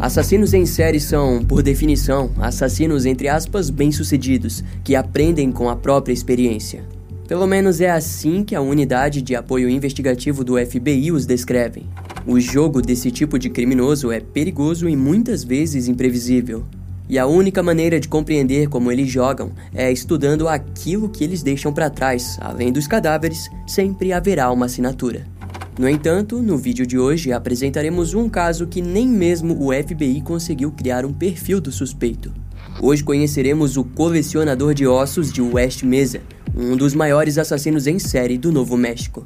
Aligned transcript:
Assassinos 0.00 0.54
em 0.54 0.64
série 0.64 1.00
são, 1.00 1.44
por 1.44 1.60
definição, 1.60 2.30
assassinos 2.38 3.04
entre 3.04 3.26
aspas 3.26 3.68
bem-sucedidos, 3.68 4.62
que 4.84 4.94
aprendem 4.94 5.50
com 5.50 5.68
a 5.68 5.74
própria 5.74 6.12
experiência. 6.12 6.84
Pelo 7.26 7.48
menos 7.48 7.80
é 7.80 7.90
assim 7.90 8.44
que 8.44 8.54
a 8.54 8.60
unidade 8.60 9.20
de 9.20 9.34
apoio 9.34 9.68
investigativo 9.68 10.44
do 10.44 10.54
FBI 10.56 11.10
os 11.10 11.26
descreve. 11.26 11.84
O 12.24 12.38
jogo 12.38 12.80
desse 12.80 13.10
tipo 13.10 13.40
de 13.40 13.50
criminoso 13.50 14.12
é 14.12 14.20
perigoso 14.20 14.88
e 14.88 14.94
muitas 14.94 15.42
vezes 15.42 15.88
imprevisível. 15.88 16.64
E 17.08 17.18
a 17.18 17.26
única 17.26 17.60
maneira 17.60 17.98
de 17.98 18.06
compreender 18.06 18.68
como 18.68 18.92
eles 18.92 19.08
jogam 19.08 19.50
é 19.74 19.90
estudando 19.90 20.46
aquilo 20.46 21.08
que 21.08 21.24
eles 21.24 21.42
deixam 21.42 21.72
para 21.72 21.90
trás. 21.90 22.38
Além 22.40 22.72
dos 22.72 22.86
cadáveres, 22.86 23.50
sempre 23.66 24.12
haverá 24.12 24.52
uma 24.52 24.66
assinatura. 24.66 25.26
No 25.78 25.88
entanto, 25.88 26.42
no 26.42 26.58
vídeo 26.58 26.84
de 26.84 26.98
hoje 26.98 27.30
apresentaremos 27.30 28.12
um 28.12 28.28
caso 28.28 28.66
que 28.66 28.82
nem 28.82 29.06
mesmo 29.06 29.54
o 29.64 29.72
FBI 29.72 30.20
conseguiu 30.22 30.72
criar 30.72 31.06
um 31.06 31.12
perfil 31.12 31.60
do 31.60 31.70
suspeito. 31.70 32.34
Hoje 32.82 33.04
conheceremos 33.04 33.76
o 33.76 33.84
colecionador 33.84 34.74
de 34.74 34.88
ossos 34.88 35.32
de 35.32 35.40
West 35.40 35.84
Mesa, 35.84 36.20
um 36.52 36.76
dos 36.76 36.94
maiores 36.94 37.38
assassinos 37.38 37.86
em 37.86 37.96
série 38.00 38.36
do 38.36 38.50
Novo 38.50 38.76
México. 38.76 39.24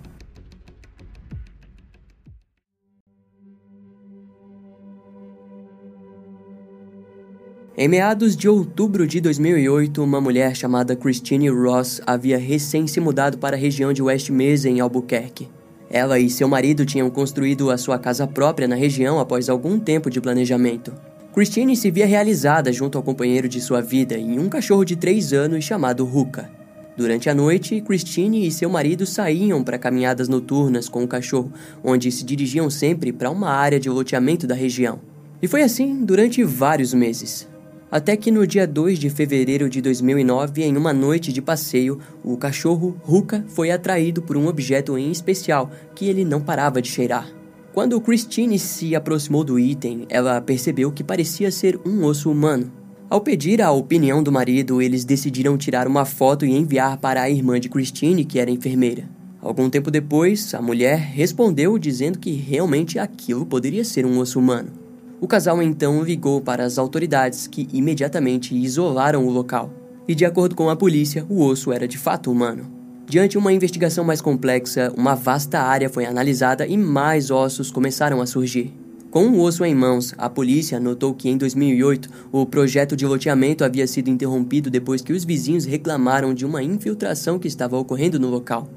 Em 7.74 7.88
meados 7.88 8.36
de 8.36 8.46
outubro 8.46 9.06
de 9.06 9.22
2008, 9.22 10.04
uma 10.04 10.20
mulher 10.20 10.54
chamada 10.54 10.94
Christine 10.94 11.48
Ross 11.48 12.02
havia 12.06 12.36
recém 12.36 12.86
se 12.86 13.00
mudado 13.00 13.38
para 13.38 13.56
a 13.56 13.58
região 13.58 13.90
de 13.90 14.02
West 14.02 14.28
Mesa, 14.28 14.68
em 14.68 14.80
Albuquerque. 14.80 15.48
Ela 15.92 16.18
e 16.18 16.30
seu 16.30 16.48
marido 16.48 16.86
tinham 16.86 17.10
construído 17.10 17.70
a 17.70 17.76
sua 17.76 17.98
casa 17.98 18.26
própria 18.26 18.66
na 18.66 18.74
região 18.74 19.20
após 19.20 19.50
algum 19.50 19.78
tempo 19.78 20.08
de 20.08 20.22
planejamento. 20.22 20.90
Christine 21.34 21.76
se 21.76 21.90
via 21.90 22.06
realizada 22.06 22.72
junto 22.72 22.96
ao 22.96 23.04
companheiro 23.04 23.46
de 23.46 23.60
sua 23.60 23.82
vida 23.82 24.16
em 24.16 24.38
um 24.38 24.48
cachorro 24.48 24.84
de 24.84 24.96
3 24.96 25.34
anos 25.34 25.64
chamado 25.64 26.04
Ruka. 26.06 26.50
Durante 26.96 27.28
a 27.28 27.34
noite, 27.34 27.80
Christine 27.82 28.46
e 28.46 28.50
seu 28.50 28.70
marido 28.70 29.04
saíam 29.04 29.62
para 29.62 29.78
caminhadas 29.78 30.28
noturnas 30.28 30.88
com 30.88 31.04
o 31.04 31.08
cachorro, 31.08 31.52
onde 31.84 32.10
se 32.10 32.24
dirigiam 32.24 32.70
sempre 32.70 33.12
para 33.12 33.30
uma 33.30 33.50
área 33.50 33.78
de 33.78 33.90
loteamento 33.90 34.46
da 34.46 34.54
região. 34.54 34.98
E 35.42 35.48
foi 35.48 35.62
assim 35.62 36.04
durante 36.04 36.42
vários 36.42 36.94
meses. 36.94 37.51
Até 37.92 38.16
que 38.16 38.30
no 38.30 38.46
dia 38.46 38.66
2 38.66 38.98
de 38.98 39.10
fevereiro 39.10 39.68
de 39.68 39.82
2009, 39.82 40.62
em 40.62 40.78
uma 40.78 40.94
noite 40.94 41.30
de 41.30 41.42
passeio, 41.42 41.98
o 42.24 42.38
cachorro 42.38 42.96
Ruka 43.02 43.44
foi 43.48 43.70
atraído 43.70 44.22
por 44.22 44.34
um 44.34 44.46
objeto 44.46 44.96
em 44.96 45.10
especial 45.10 45.70
que 45.94 46.06
ele 46.06 46.24
não 46.24 46.40
parava 46.40 46.80
de 46.80 46.88
cheirar. 46.88 47.30
Quando 47.74 48.00
Christine 48.00 48.58
se 48.58 48.96
aproximou 48.96 49.44
do 49.44 49.58
item, 49.58 50.06
ela 50.08 50.40
percebeu 50.40 50.90
que 50.90 51.04
parecia 51.04 51.50
ser 51.50 51.78
um 51.84 52.02
osso 52.06 52.30
humano. 52.30 52.72
Ao 53.10 53.20
pedir 53.20 53.60
a 53.60 53.70
opinião 53.70 54.22
do 54.22 54.32
marido, 54.32 54.80
eles 54.80 55.04
decidiram 55.04 55.58
tirar 55.58 55.86
uma 55.86 56.06
foto 56.06 56.46
e 56.46 56.56
enviar 56.56 56.96
para 56.96 57.20
a 57.20 57.28
irmã 57.28 57.60
de 57.60 57.68
Christine, 57.68 58.24
que 58.24 58.38
era 58.38 58.50
enfermeira. 58.50 59.06
Algum 59.38 59.68
tempo 59.68 59.90
depois, 59.90 60.54
a 60.54 60.62
mulher 60.62 60.96
respondeu 60.96 61.78
dizendo 61.78 62.18
que 62.18 62.32
realmente 62.32 62.98
aquilo 62.98 63.44
poderia 63.44 63.84
ser 63.84 64.06
um 64.06 64.18
osso 64.18 64.38
humano. 64.38 64.81
O 65.22 65.28
casal 65.28 65.62
então 65.62 66.02
ligou 66.02 66.40
para 66.40 66.64
as 66.64 66.78
autoridades, 66.78 67.46
que 67.46 67.68
imediatamente 67.72 68.56
isolaram 68.56 69.24
o 69.24 69.30
local. 69.30 69.72
E 70.08 70.16
de 70.16 70.24
acordo 70.24 70.56
com 70.56 70.68
a 70.68 70.74
polícia, 70.74 71.24
o 71.28 71.44
osso 71.44 71.70
era 71.70 71.86
de 71.86 71.96
fato 71.96 72.28
humano. 72.28 72.64
Diante 73.06 73.38
uma 73.38 73.52
investigação 73.52 74.04
mais 74.04 74.20
complexa, 74.20 74.92
uma 74.96 75.14
vasta 75.14 75.60
área 75.60 75.88
foi 75.88 76.06
analisada 76.06 76.66
e 76.66 76.76
mais 76.76 77.30
ossos 77.30 77.70
começaram 77.70 78.20
a 78.20 78.26
surgir. 78.26 78.74
Com 79.12 79.28
o 79.28 79.40
osso 79.42 79.64
em 79.64 79.76
mãos, 79.76 80.12
a 80.18 80.28
polícia 80.28 80.80
notou 80.80 81.14
que 81.14 81.28
em 81.28 81.36
2008 81.36 82.10
o 82.32 82.44
projeto 82.44 82.96
de 82.96 83.06
loteamento 83.06 83.62
havia 83.62 83.86
sido 83.86 84.10
interrompido 84.10 84.70
depois 84.70 85.02
que 85.02 85.12
os 85.12 85.24
vizinhos 85.24 85.64
reclamaram 85.64 86.34
de 86.34 86.44
uma 86.44 86.64
infiltração 86.64 87.38
que 87.38 87.46
estava 87.46 87.78
ocorrendo 87.78 88.18
no 88.18 88.28
local. 88.28 88.68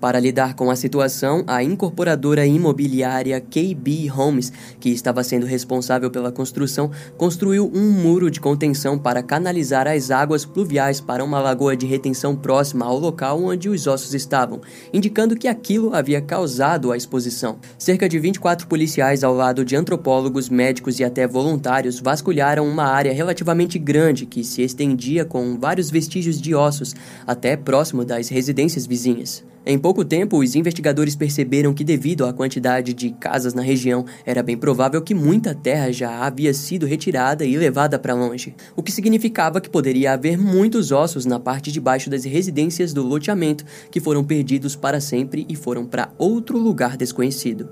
Para 0.00 0.18
lidar 0.18 0.54
com 0.54 0.70
a 0.70 0.76
situação, 0.76 1.44
a 1.46 1.62
incorporadora 1.62 2.46
imobiliária 2.46 3.38
KB 3.38 4.10
Homes, 4.10 4.50
que 4.80 4.88
estava 4.88 5.22
sendo 5.22 5.44
responsável 5.44 6.10
pela 6.10 6.32
construção, 6.32 6.90
construiu 7.18 7.70
um 7.74 7.90
muro 7.90 8.30
de 8.30 8.40
contenção 8.40 8.98
para 8.98 9.22
canalizar 9.22 9.86
as 9.86 10.10
águas 10.10 10.46
pluviais 10.46 11.02
para 11.02 11.22
uma 11.22 11.38
lagoa 11.38 11.76
de 11.76 11.84
retenção 11.84 12.34
próxima 12.34 12.86
ao 12.86 12.98
local 12.98 13.42
onde 13.42 13.68
os 13.68 13.86
ossos 13.86 14.14
estavam, 14.14 14.62
indicando 14.90 15.36
que 15.36 15.46
aquilo 15.46 15.94
havia 15.94 16.22
causado 16.22 16.90
a 16.90 16.96
exposição. 16.96 17.58
Cerca 17.78 18.08
de 18.08 18.18
24 18.18 18.66
policiais, 18.68 19.22
ao 19.22 19.34
lado 19.34 19.66
de 19.66 19.76
antropólogos, 19.76 20.48
médicos 20.48 20.98
e 20.98 21.04
até 21.04 21.26
voluntários, 21.26 22.00
vasculharam 22.00 22.66
uma 22.66 22.84
área 22.84 23.12
relativamente 23.12 23.78
grande 23.78 24.24
que 24.24 24.42
se 24.44 24.62
estendia 24.62 25.26
com 25.26 25.58
vários 25.58 25.90
vestígios 25.90 26.40
de 26.40 26.54
ossos 26.54 26.94
até 27.26 27.54
próximo 27.54 28.02
das 28.02 28.30
residências 28.30 28.86
vizinhas. 28.86 29.44
Em 29.64 29.78
pouco 29.78 30.04
tempo, 30.04 30.38
os 30.38 30.54
investigadores 30.54 31.14
perceberam 31.14 31.74
que, 31.74 31.84
devido 31.84 32.24
à 32.24 32.32
quantidade 32.32 32.94
de 32.94 33.10
casas 33.10 33.52
na 33.52 33.60
região, 33.60 34.06
era 34.24 34.42
bem 34.42 34.56
provável 34.56 35.02
que 35.02 35.14
muita 35.14 35.54
terra 35.54 35.92
já 35.92 36.24
havia 36.24 36.54
sido 36.54 36.86
retirada 36.86 37.44
e 37.44 37.58
levada 37.58 37.98
para 37.98 38.14
longe, 38.14 38.54
o 38.74 38.82
que 38.82 38.90
significava 38.90 39.60
que 39.60 39.68
poderia 39.68 40.14
haver 40.14 40.38
muitos 40.38 40.90
ossos 40.90 41.26
na 41.26 41.38
parte 41.38 41.70
de 41.70 41.78
baixo 41.78 42.08
das 42.08 42.24
residências 42.24 42.94
do 42.94 43.02
loteamento 43.02 43.66
que 43.90 44.00
foram 44.00 44.24
perdidos 44.24 44.74
para 44.74 44.98
sempre 44.98 45.44
e 45.46 45.54
foram 45.54 45.84
para 45.84 46.10
outro 46.16 46.58
lugar 46.58 46.96
desconhecido. 46.96 47.68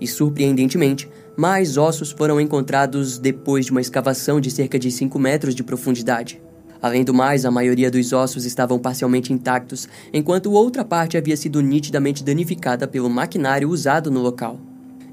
E 0.00 0.06
surpreendentemente, 0.06 1.06
mais 1.36 1.76
ossos 1.76 2.12
foram 2.12 2.40
encontrados 2.40 3.18
depois 3.18 3.66
de 3.66 3.72
uma 3.72 3.80
escavação 3.82 4.40
de 4.40 4.50
cerca 4.50 4.78
de 4.78 4.90
5 4.90 5.18
metros 5.18 5.54
de 5.54 5.62
profundidade. 5.62 6.40
Além 6.80 7.04
do 7.04 7.14
mais, 7.14 7.44
a 7.44 7.50
maioria 7.50 7.90
dos 7.90 8.12
ossos 8.12 8.44
estavam 8.44 8.78
parcialmente 8.78 9.32
intactos, 9.32 9.88
enquanto 10.12 10.52
outra 10.52 10.84
parte 10.84 11.16
havia 11.16 11.36
sido 11.36 11.60
nitidamente 11.60 12.22
danificada 12.22 12.86
pelo 12.86 13.10
maquinário 13.10 13.68
usado 13.68 14.10
no 14.10 14.20
local. 14.20 14.58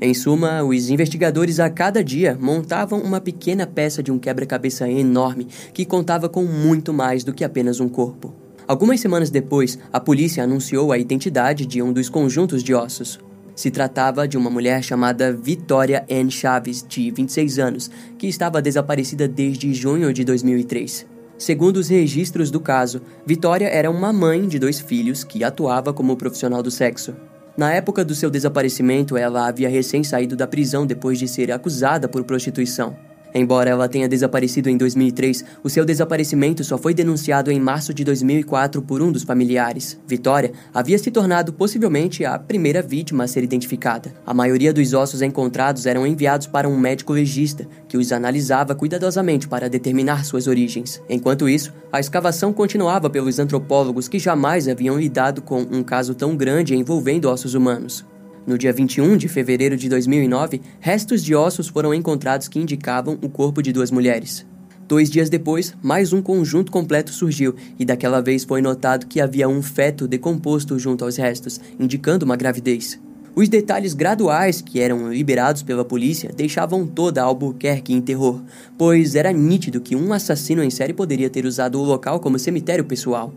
Em 0.02 0.14
suma, 0.14 0.62
os 0.64 0.90
investigadores 0.90 1.60
a 1.62 1.70
cada 1.70 2.04
dia 2.04 2.38
montavam 2.40 3.00
uma 3.00 3.22
pequena 3.22 3.66
peça 3.66 4.04
de 4.04 4.12
um 4.12 4.20
quebra-cabeça 4.20 4.90
enorme 4.90 5.48
que 5.74 5.86
contava 5.86 6.28
com 6.28 6.44
muito 6.44 6.94
mais 6.94 7.24
do 7.24 7.34
que 7.34 7.44
apenas 7.44 7.80
um 7.80 7.88
corpo. 7.88 8.34
Algumas 8.68 9.00
semanas 9.00 9.30
depois, 9.30 9.80
a 9.92 10.00
polícia 10.00 10.44
anunciou 10.44 10.92
a 10.92 10.98
identidade 10.98 11.66
de 11.66 11.82
um 11.82 11.94
dos 11.94 12.10
conjuntos 12.10 12.64
de 12.64 12.74
ossos. 12.74 13.20
Se 13.56 13.70
tratava 13.70 14.28
de 14.28 14.38
uma 14.38 14.50
mulher 14.50 14.84
chamada 14.84 15.32
Vitória 15.32 16.06
Ann 16.10 16.30
Chaves, 16.30 16.84
de 16.88 17.12
26 17.12 17.60
anos, 17.60 17.92
que 18.18 18.28
estava 18.28 18.62
desaparecida 18.62 19.28
desde 19.28 19.74
junho 19.74 20.12
de 20.12 20.24
2003. 20.24 21.13
Segundo 21.38 21.78
os 21.78 21.90
registros 21.90 22.52
do 22.52 22.60
caso, 22.60 23.02
Vitória 23.26 23.68
era 23.68 23.90
uma 23.90 24.14
mãe 24.14 24.48
de 24.48 24.60
dois 24.60 24.80
filhos 24.80 25.24
que 25.24 25.44
atuava 25.44 25.94
como 25.94 26.16
profissional 26.16 26.62
do 26.62 26.72
sexo. 26.72 27.16
Na 27.58 27.72
época 27.72 28.04
do 28.04 28.16
seu 28.16 28.30
desaparecimento, 28.30 29.16
ela 29.16 29.48
havia 29.48 29.70
recém 29.70 30.04
saído 30.04 30.36
da 30.36 30.48
prisão 30.48 30.86
depois 30.86 31.20
de 31.20 31.28
ser 31.28 31.52
acusada 31.52 32.08
por 32.08 32.24
prostituição. 32.24 32.96
Embora 33.34 33.70
ela 33.70 33.90
tenha 33.90 34.08
desaparecido 34.08 34.70
em 34.70 34.78
2003, 34.78 35.44
o 35.64 35.70
seu 35.70 35.84
desaparecimento 35.84 36.64
só 36.64 36.78
foi 36.78 36.94
denunciado 36.94 37.52
em 37.52 37.60
março 37.60 37.94
de 37.94 38.04
2004 38.04 38.82
por 38.82 39.02
um 39.02 39.12
dos 39.12 39.24
familiares. 39.24 40.00
Vitória 40.08 40.52
havia 40.74 40.98
se 41.00 41.10
tornado 41.10 41.52
possivelmente 41.52 42.24
a 42.24 42.38
primeira 42.38 42.82
vítima 42.82 43.24
a 43.24 43.28
ser 43.28 43.44
identificada. 43.44 44.14
A 44.26 44.34
maioria 44.34 44.72
dos 44.72 44.94
ossos 44.94 45.22
encontrados 45.22 45.86
eram 45.86 46.06
enviados 46.06 46.48
para 46.48 46.70
um 46.70 46.78
médico 46.78 47.14
legista, 47.14 47.68
que 47.88 47.98
os 47.98 48.12
analisava 48.12 48.76
cuidadosamente 48.76 49.48
para 49.48 49.70
determinar 49.70 50.26
suas 50.26 50.48
origens. 50.48 51.02
Enquanto 51.10 51.50
isso, 51.50 51.74
a 51.92 52.00
escavação 52.00 52.54
continuava 52.54 53.10
pelos 53.10 53.40
antropólogos 53.40 54.08
que 54.08 54.20
jamais 54.20 54.68
haviam 54.68 55.00
lidado 55.00 55.42
com 55.42 55.62
um 55.62 55.84
caso 55.84 56.14
tão 56.14 56.36
grande 56.36 56.76
envolvendo 56.76 57.30
ossos 57.30 57.54
humanos. 57.54 58.06
No 58.46 58.58
dia 58.58 58.74
21 58.74 59.16
de 59.16 59.30
fevereiro 59.30 59.78
de 59.78 59.88
2009, 59.88 60.62
restos 60.82 61.24
de 61.24 61.34
ossos 61.34 61.70
foram 61.70 61.94
encontrados 61.94 62.50
que 62.50 62.60
indicavam 62.60 63.18
o 63.22 63.30
corpo 63.30 63.64
de 63.64 63.72
duas 63.72 63.90
mulheres. 63.90 64.46
Dois 64.86 65.10
dias 65.10 65.30
depois, 65.30 65.74
mais 65.82 66.12
um 66.12 66.22
conjunto 66.22 66.70
completo 66.70 67.12
surgiu 67.12 67.56
e 67.80 67.86
daquela 67.86 68.22
vez 68.22 68.44
foi 68.44 68.62
notado 68.62 69.08
que 69.08 69.22
havia 69.22 69.48
um 69.48 69.62
feto 69.62 70.10
decomposto 70.10 70.78
junto 70.78 71.06
aos 71.06 71.16
restos, 71.16 71.60
indicando 71.80 72.26
uma 72.26 72.36
gravidez. 72.36 73.00
Os 73.34 73.48
detalhes 73.48 73.94
graduais 73.94 74.62
que 74.62 74.82
eram 74.82 75.12
liberados 75.12 75.64
pela 75.64 75.86
polícia 75.86 76.30
deixavam 76.36 76.86
toda 76.86 77.24
Albuquerque 77.24 77.94
em 77.94 78.02
terror, 78.02 78.42
pois 78.78 79.16
era 79.16 79.32
nítido 79.32 79.80
que 79.80 79.96
um 79.96 80.12
assassino 80.12 80.62
em 80.62 80.70
série 80.70 80.94
poderia 80.94 81.30
ter 81.30 81.46
usado 81.46 81.80
o 81.80 81.84
local 81.84 82.20
como 82.20 82.38
cemitério 82.38 82.84
pessoal. 82.84 83.34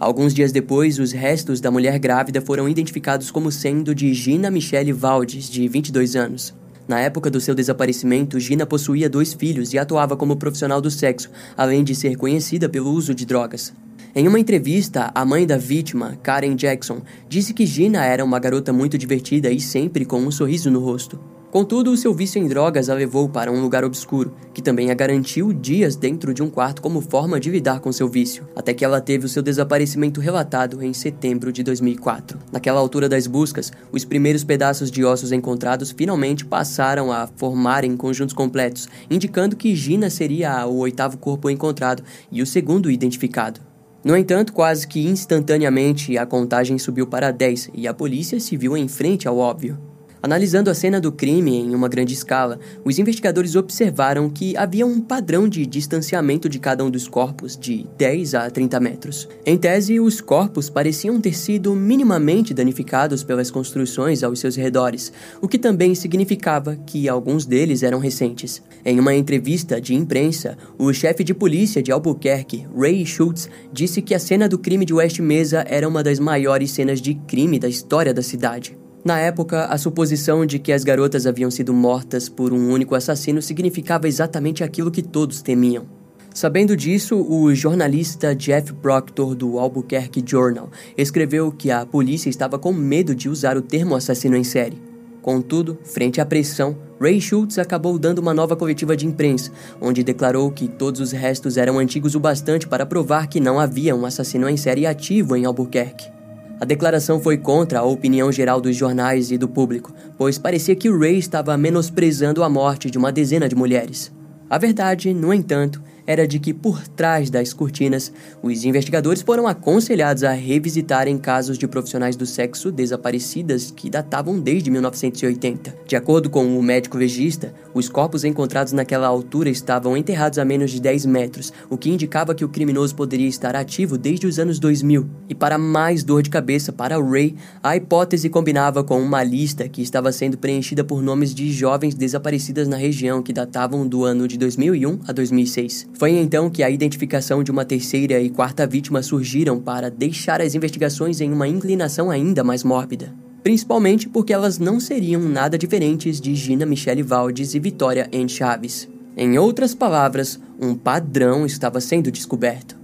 Alguns 0.00 0.32
dias 0.32 0.52
depois, 0.52 1.00
os 1.00 1.10
restos 1.10 1.60
da 1.60 1.72
mulher 1.72 1.98
grávida 1.98 2.40
foram 2.40 2.68
identificados 2.68 3.32
como 3.32 3.50
sendo 3.50 3.92
de 3.92 4.14
Gina 4.14 4.48
Michelle 4.48 4.92
Valdes, 4.92 5.50
de 5.50 5.66
22 5.66 6.14
anos. 6.14 6.54
Na 6.86 7.00
época 7.00 7.28
do 7.28 7.40
seu 7.40 7.52
desaparecimento, 7.52 8.38
Gina 8.38 8.64
possuía 8.64 9.10
dois 9.10 9.34
filhos 9.34 9.72
e 9.72 9.78
atuava 9.78 10.16
como 10.16 10.36
profissional 10.36 10.80
do 10.80 10.88
sexo, 10.88 11.28
além 11.56 11.82
de 11.82 11.96
ser 11.96 12.16
conhecida 12.16 12.68
pelo 12.68 12.92
uso 12.92 13.12
de 13.12 13.26
drogas. 13.26 13.74
Em 14.14 14.28
uma 14.28 14.38
entrevista, 14.38 15.10
a 15.12 15.24
mãe 15.24 15.44
da 15.44 15.58
vítima, 15.58 16.16
Karen 16.22 16.54
Jackson, 16.54 17.02
disse 17.28 17.52
que 17.52 17.66
Gina 17.66 18.04
era 18.04 18.24
uma 18.24 18.38
garota 18.38 18.72
muito 18.72 18.96
divertida 18.96 19.50
e 19.50 19.60
sempre 19.60 20.04
com 20.04 20.20
um 20.20 20.30
sorriso 20.30 20.70
no 20.70 20.78
rosto. 20.78 21.18
Contudo, 21.50 21.90
o 21.90 21.96
seu 21.96 22.12
vício 22.12 22.38
em 22.38 22.46
drogas 22.46 22.90
a 22.90 22.94
levou 22.94 23.26
para 23.26 23.50
um 23.50 23.62
lugar 23.62 23.82
obscuro, 23.82 24.34
que 24.52 24.60
também 24.60 24.90
a 24.90 24.94
garantiu 24.94 25.50
dias 25.50 25.96
dentro 25.96 26.34
de 26.34 26.42
um 26.42 26.50
quarto 26.50 26.82
como 26.82 27.00
forma 27.00 27.40
de 27.40 27.48
lidar 27.48 27.80
com 27.80 27.90
seu 27.90 28.06
vício, 28.06 28.46
até 28.54 28.74
que 28.74 28.84
ela 28.84 29.00
teve 29.00 29.24
o 29.24 29.28
seu 29.30 29.42
desaparecimento 29.42 30.20
relatado 30.20 30.82
em 30.82 30.92
setembro 30.92 31.50
de 31.50 31.62
2004. 31.62 32.38
Naquela 32.52 32.78
altura 32.78 33.08
das 33.08 33.26
buscas, 33.26 33.72
os 33.90 34.04
primeiros 34.04 34.44
pedaços 34.44 34.90
de 34.90 35.02
ossos 35.06 35.32
encontrados 35.32 35.90
finalmente 35.90 36.44
passaram 36.44 37.10
a 37.10 37.26
formarem 37.26 37.96
conjuntos 37.96 38.34
completos, 38.34 38.86
indicando 39.10 39.56
que 39.56 39.74
Gina 39.74 40.10
seria 40.10 40.66
o 40.66 40.76
oitavo 40.80 41.16
corpo 41.16 41.48
encontrado 41.48 42.02
e 42.30 42.42
o 42.42 42.46
segundo 42.46 42.90
identificado. 42.90 43.58
No 44.04 44.14
entanto, 44.14 44.52
quase 44.52 44.86
que 44.86 45.08
instantaneamente 45.08 46.18
a 46.18 46.26
contagem 46.26 46.78
subiu 46.78 47.06
para 47.06 47.30
10 47.30 47.70
e 47.72 47.88
a 47.88 47.94
polícia 47.94 48.38
se 48.38 48.54
viu 48.54 48.76
em 48.76 48.86
frente 48.86 49.26
ao 49.26 49.38
óbvio. 49.38 49.78
Analisando 50.20 50.68
a 50.68 50.74
cena 50.74 51.00
do 51.00 51.12
crime 51.12 51.54
em 51.54 51.74
uma 51.74 51.88
grande 51.88 52.12
escala, 52.12 52.58
os 52.84 52.98
investigadores 52.98 53.54
observaram 53.54 54.28
que 54.28 54.56
havia 54.56 54.84
um 54.84 55.00
padrão 55.00 55.48
de 55.48 55.64
distanciamento 55.64 56.48
de 56.48 56.58
cada 56.58 56.84
um 56.84 56.90
dos 56.90 57.06
corpos 57.06 57.56
de 57.56 57.86
10 57.96 58.34
a 58.34 58.50
30 58.50 58.80
metros. 58.80 59.28
Em 59.46 59.56
tese, 59.56 60.00
os 60.00 60.20
corpos 60.20 60.68
pareciam 60.68 61.20
ter 61.20 61.34
sido 61.34 61.72
minimamente 61.74 62.52
danificados 62.52 63.22
pelas 63.22 63.48
construções 63.50 64.24
aos 64.24 64.40
seus 64.40 64.56
redores, 64.56 65.12
o 65.40 65.46
que 65.46 65.58
também 65.58 65.94
significava 65.94 66.74
que 66.74 67.08
alguns 67.08 67.46
deles 67.46 67.84
eram 67.84 68.00
recentes. 68.00 68.60
Em 68.84 68.98
uma 68.98 69.14
entrevista 69.14 69.80
de 69.80 69.94
imprensa, 69.94 70.58
o 70.76 70.92
chefe 70.92 71.22
de 71.22 71.32
polícia 71.32 71.80
de 71.80 71.92
Albuquerque, 71.92 72.66
Ray 72.76 73.06
Schultz, 73.06 73.48
disse 73.72 74.02
que 74.02 74.14
a 74.14 74.18
cena 74.18 74.48
do 74.48 74.58
crime 74.58 74.84
de 74.84 74.94
West 74.94 75.20
Mesa 75.20 75.64
era 75.68 75.88
uma 75.88 76.02
das 76.02 76.18
maiores 76.18 76.72
cenas 76.72 77.00
de 77.00 77.14
crime 77.14 77.58
da 77.58 77.68
história 77.68 78.12
da 78.12 78.22
cidade. 78.22 78.76
Na 79.04 79.18
época, 79.18 79.66
a 79.66 79.78
suposição 79.78 80.44
de 80.44 80.58
que 80.58 80.72
as 80.72 80.82
garotas 80.82 81.26
haviam 81.26 81.50
sido 81.50 81.72
mortas 81.72 82.28
por 82.28 82.52
um 82.52 82.70
único 82.72 82.94
assassino 82.94 83.40
significava 83.40 84.08
exatamente 84.08 84.64
aquilo 84.64 84.90
que 84.90 85.02
todos 85.02 85.40
temiam. 85.40 85.86
Sabendo 86.34 86.76
disso, 86.76 87.16
o 87.16 87.52
jornalista 87.54 88.34
Jeff 88.34 88.72
Proctor 88.74 89.34
do 89.34 89.58
Albuquerque 89.58 90.22
Journal 90.24 90.70
escreveu 90.96 91.50
que 91.50 91.70
a 91.70 91.86
polícia 91.86 92.28
estava 92.28 92.58
com 92.58 92.72
medo 92.72 93.14
de 93.14 93.28
usar 93.28 93.56
o 93.56 93.62
termo 93.62 93.96
assassino 93.96 94.36
em 94.36 94.44
série. 94.44 94.80
Contudo, 95.22 95.78
frente 95.82 96.20
à 96.20 96.26
pressão, 96.26 96.76
Ray 97.00 97.20
Schultz 97.20 97.58
acabou 97.58 97.98
dando 97.98 98.20
uma 98.20 98.32
nova 98.32 98.56
coletiva 98.56 98.96
de 98.96 99.06
imprensa, 99.06 99.50
onde 99.80 100.04
declarou 100.04 100.50
que 100.50 100.68
todos 100.68 101.00
os 101.00 101.12
restos 101.12 101.56
eram 101.56 101.78
antigos 101.78 102.14
o 102.14 102.20
bastante 102.20 102.68
para 102.68 102.86
provar 102.86 103.26
que 103.26 103.40
não 103.40 103.58
havia 103.58 103.94
um 103.94 104.06
assassino 104.06 104.48
em 104.48 104.56
série 104.56 104.86
ativo 104.86 105.36
em 105.36 105.44
Albuquerque. 105.44 106.17
A 106.60 106.64
declaração 106.64 107.20
foi 107.20 107.38
contra 107.38 107.78
a 107.78 107.84
opinião 107.84 108.32
geral 108.32 108.60
dos 108.60 108.74
jornais 108.74 109.30
e 109.30 109.38
do 109.38 109.48
público, 109.48 109.94
pois 110.16 110.38
parecia 110.38 110.74
que 110.74 110.90
Ray 110.90 111.16
estava 111.16 111.56
menosprezando 111.56 112.42
a 112.42 112.48
morte 112.48 112.90
de 112.90 112.98
uma 112.98 113.12
dezena 113.12 113.48
de 113.48 113.54
mulheres. 113.54 114.12
A 114.50 114.58
verdade, 114.58 115.14
no 115.14 115.32
entanto, 115.32 115.80
era 116.08 116.26
de 116.26 116.38
que 116.38 116.54
por 116.54 116.88
trás 116.88 117.28
das 117.28 117.52
cortinas, 117.52 118.10
os 118.42 118.64
investigadores 118.64 119.20
foram 119.20 119.46
aconselhados 119.46 120.24
a 120.24 120.32
revisitarem 120.32 121.18
casos 121.18 121.58
de 121.58 121.68
profissionais 121.68 122.16
do 122.16 122.24
sexo 122.24 122.72
desaparecidas 122.72 123.70
que 123.70 123.90
datavam 123.90 124.40
desde 124.40 124.70
1980. 124.70 125.76
De 125.86 125.96
acordo 125.96 126.30
com 126.30 126.58
o 126.58 126.62
médico 126.62 126.96
legista, 126.96 127.52
os 127.74 127.90
corpos 127.90 128.24
encontrados 128.24 128.72
naquela 128.72 129.06
altura 129.06 129.50
estavam 129.50 129.98
enterrados 129.98 130.38
a 130.38 130.46
menos 130.46 130.70
de 130.70 130.80
10 130.80 131.04
metros, 131.04 131.52
o 131.68 131.76
que 131.76 131.90
indicava 131.90 132.34
que 132.34 132.44
o 132.44 132.48
criminoso 132.48 132.94
poderia 132.94 133.28
estar 133.28 133.54
ativo 133.54 133.98
desde 133.98 134.26
os 134.26 134.38
anos 134.38 134.58
2000. 134.58 135.06
E 135.28 135.34
para 135.34 135.58
mais 135.58 136.02
dor 136.02 136.22
de 136.22 136.30
cabeça 136.30 136.72
para 136.72 136.98
Ray, 136.98 137.36
a 137.62 137.76
hipótese 137.76 138.30
combinava 138.30 138.82
com 138.82 138.98
uma 138.98 139.22
lista 139.22 139.68
que 139.68 139.82
estava 139.82 140.10
sendo 140.10 140.38
preenchida 140.38 140.82
por 140.82 141.02
nomes 141.02 141.34
de 141.34 141.52
jovens 141.52 141.94
desaparecidas 141.94 142.66
na 142.66 142.78
região 142.78 143.22
que 143.22 143.34
datavam 143.34 143.86
do 143.86 144.04
ano 144.04 144.26
de 144.26 144.38
2001 144.38 145.00
a 145.06 145.12
2006. 145.12 145.97
Foi 145.98 146.12
então 146.12 146.48
que 146.48 146.62
a 146.62 146.70
identificação 146.70 147.42
de 147.42 147.50
uma 147.50 147.64
terceira 147.64 148.20
e 148.20 148.30
quarta 148.30 148.64
vítima 148.64 149.02
surgiram 149.02 149.60
para 149.60 149.90
deixar 149.90 150.40
as 150.40 150.54
investigações 150.54 151.20
em 151.20 151.32
uma 151.32 151.48
inclinação 151.48 152.08
ainda 152.08 152.44
mais 152.44 152.62
mórbida. 152.62 153.12
Principalmente 153.42 154.08
porque 154.08 154.32
elas 154.32 154.60
não 154.60 154.78
seriam 154.78 155.20
nada 155.20 155.58
diferentes 155.58 156.20
de 156.20 156.36
Gina 156.36 156.64
Michelle 156.64 157.02
Valdes 157.02 157.52
e 157.52 157.58
Vitória 157.58 158.08
N. 158.12 158.28
Chaves. 158.28 158.88
Em 159.16 159.38
outras 159.38 159.74
palavras, 159.74 160.38
um 160.60 160.72
padrão 160.72 161.44
estava 161.44 161.80
sendo 161.80 162.12
descoberto. 162.12 162.78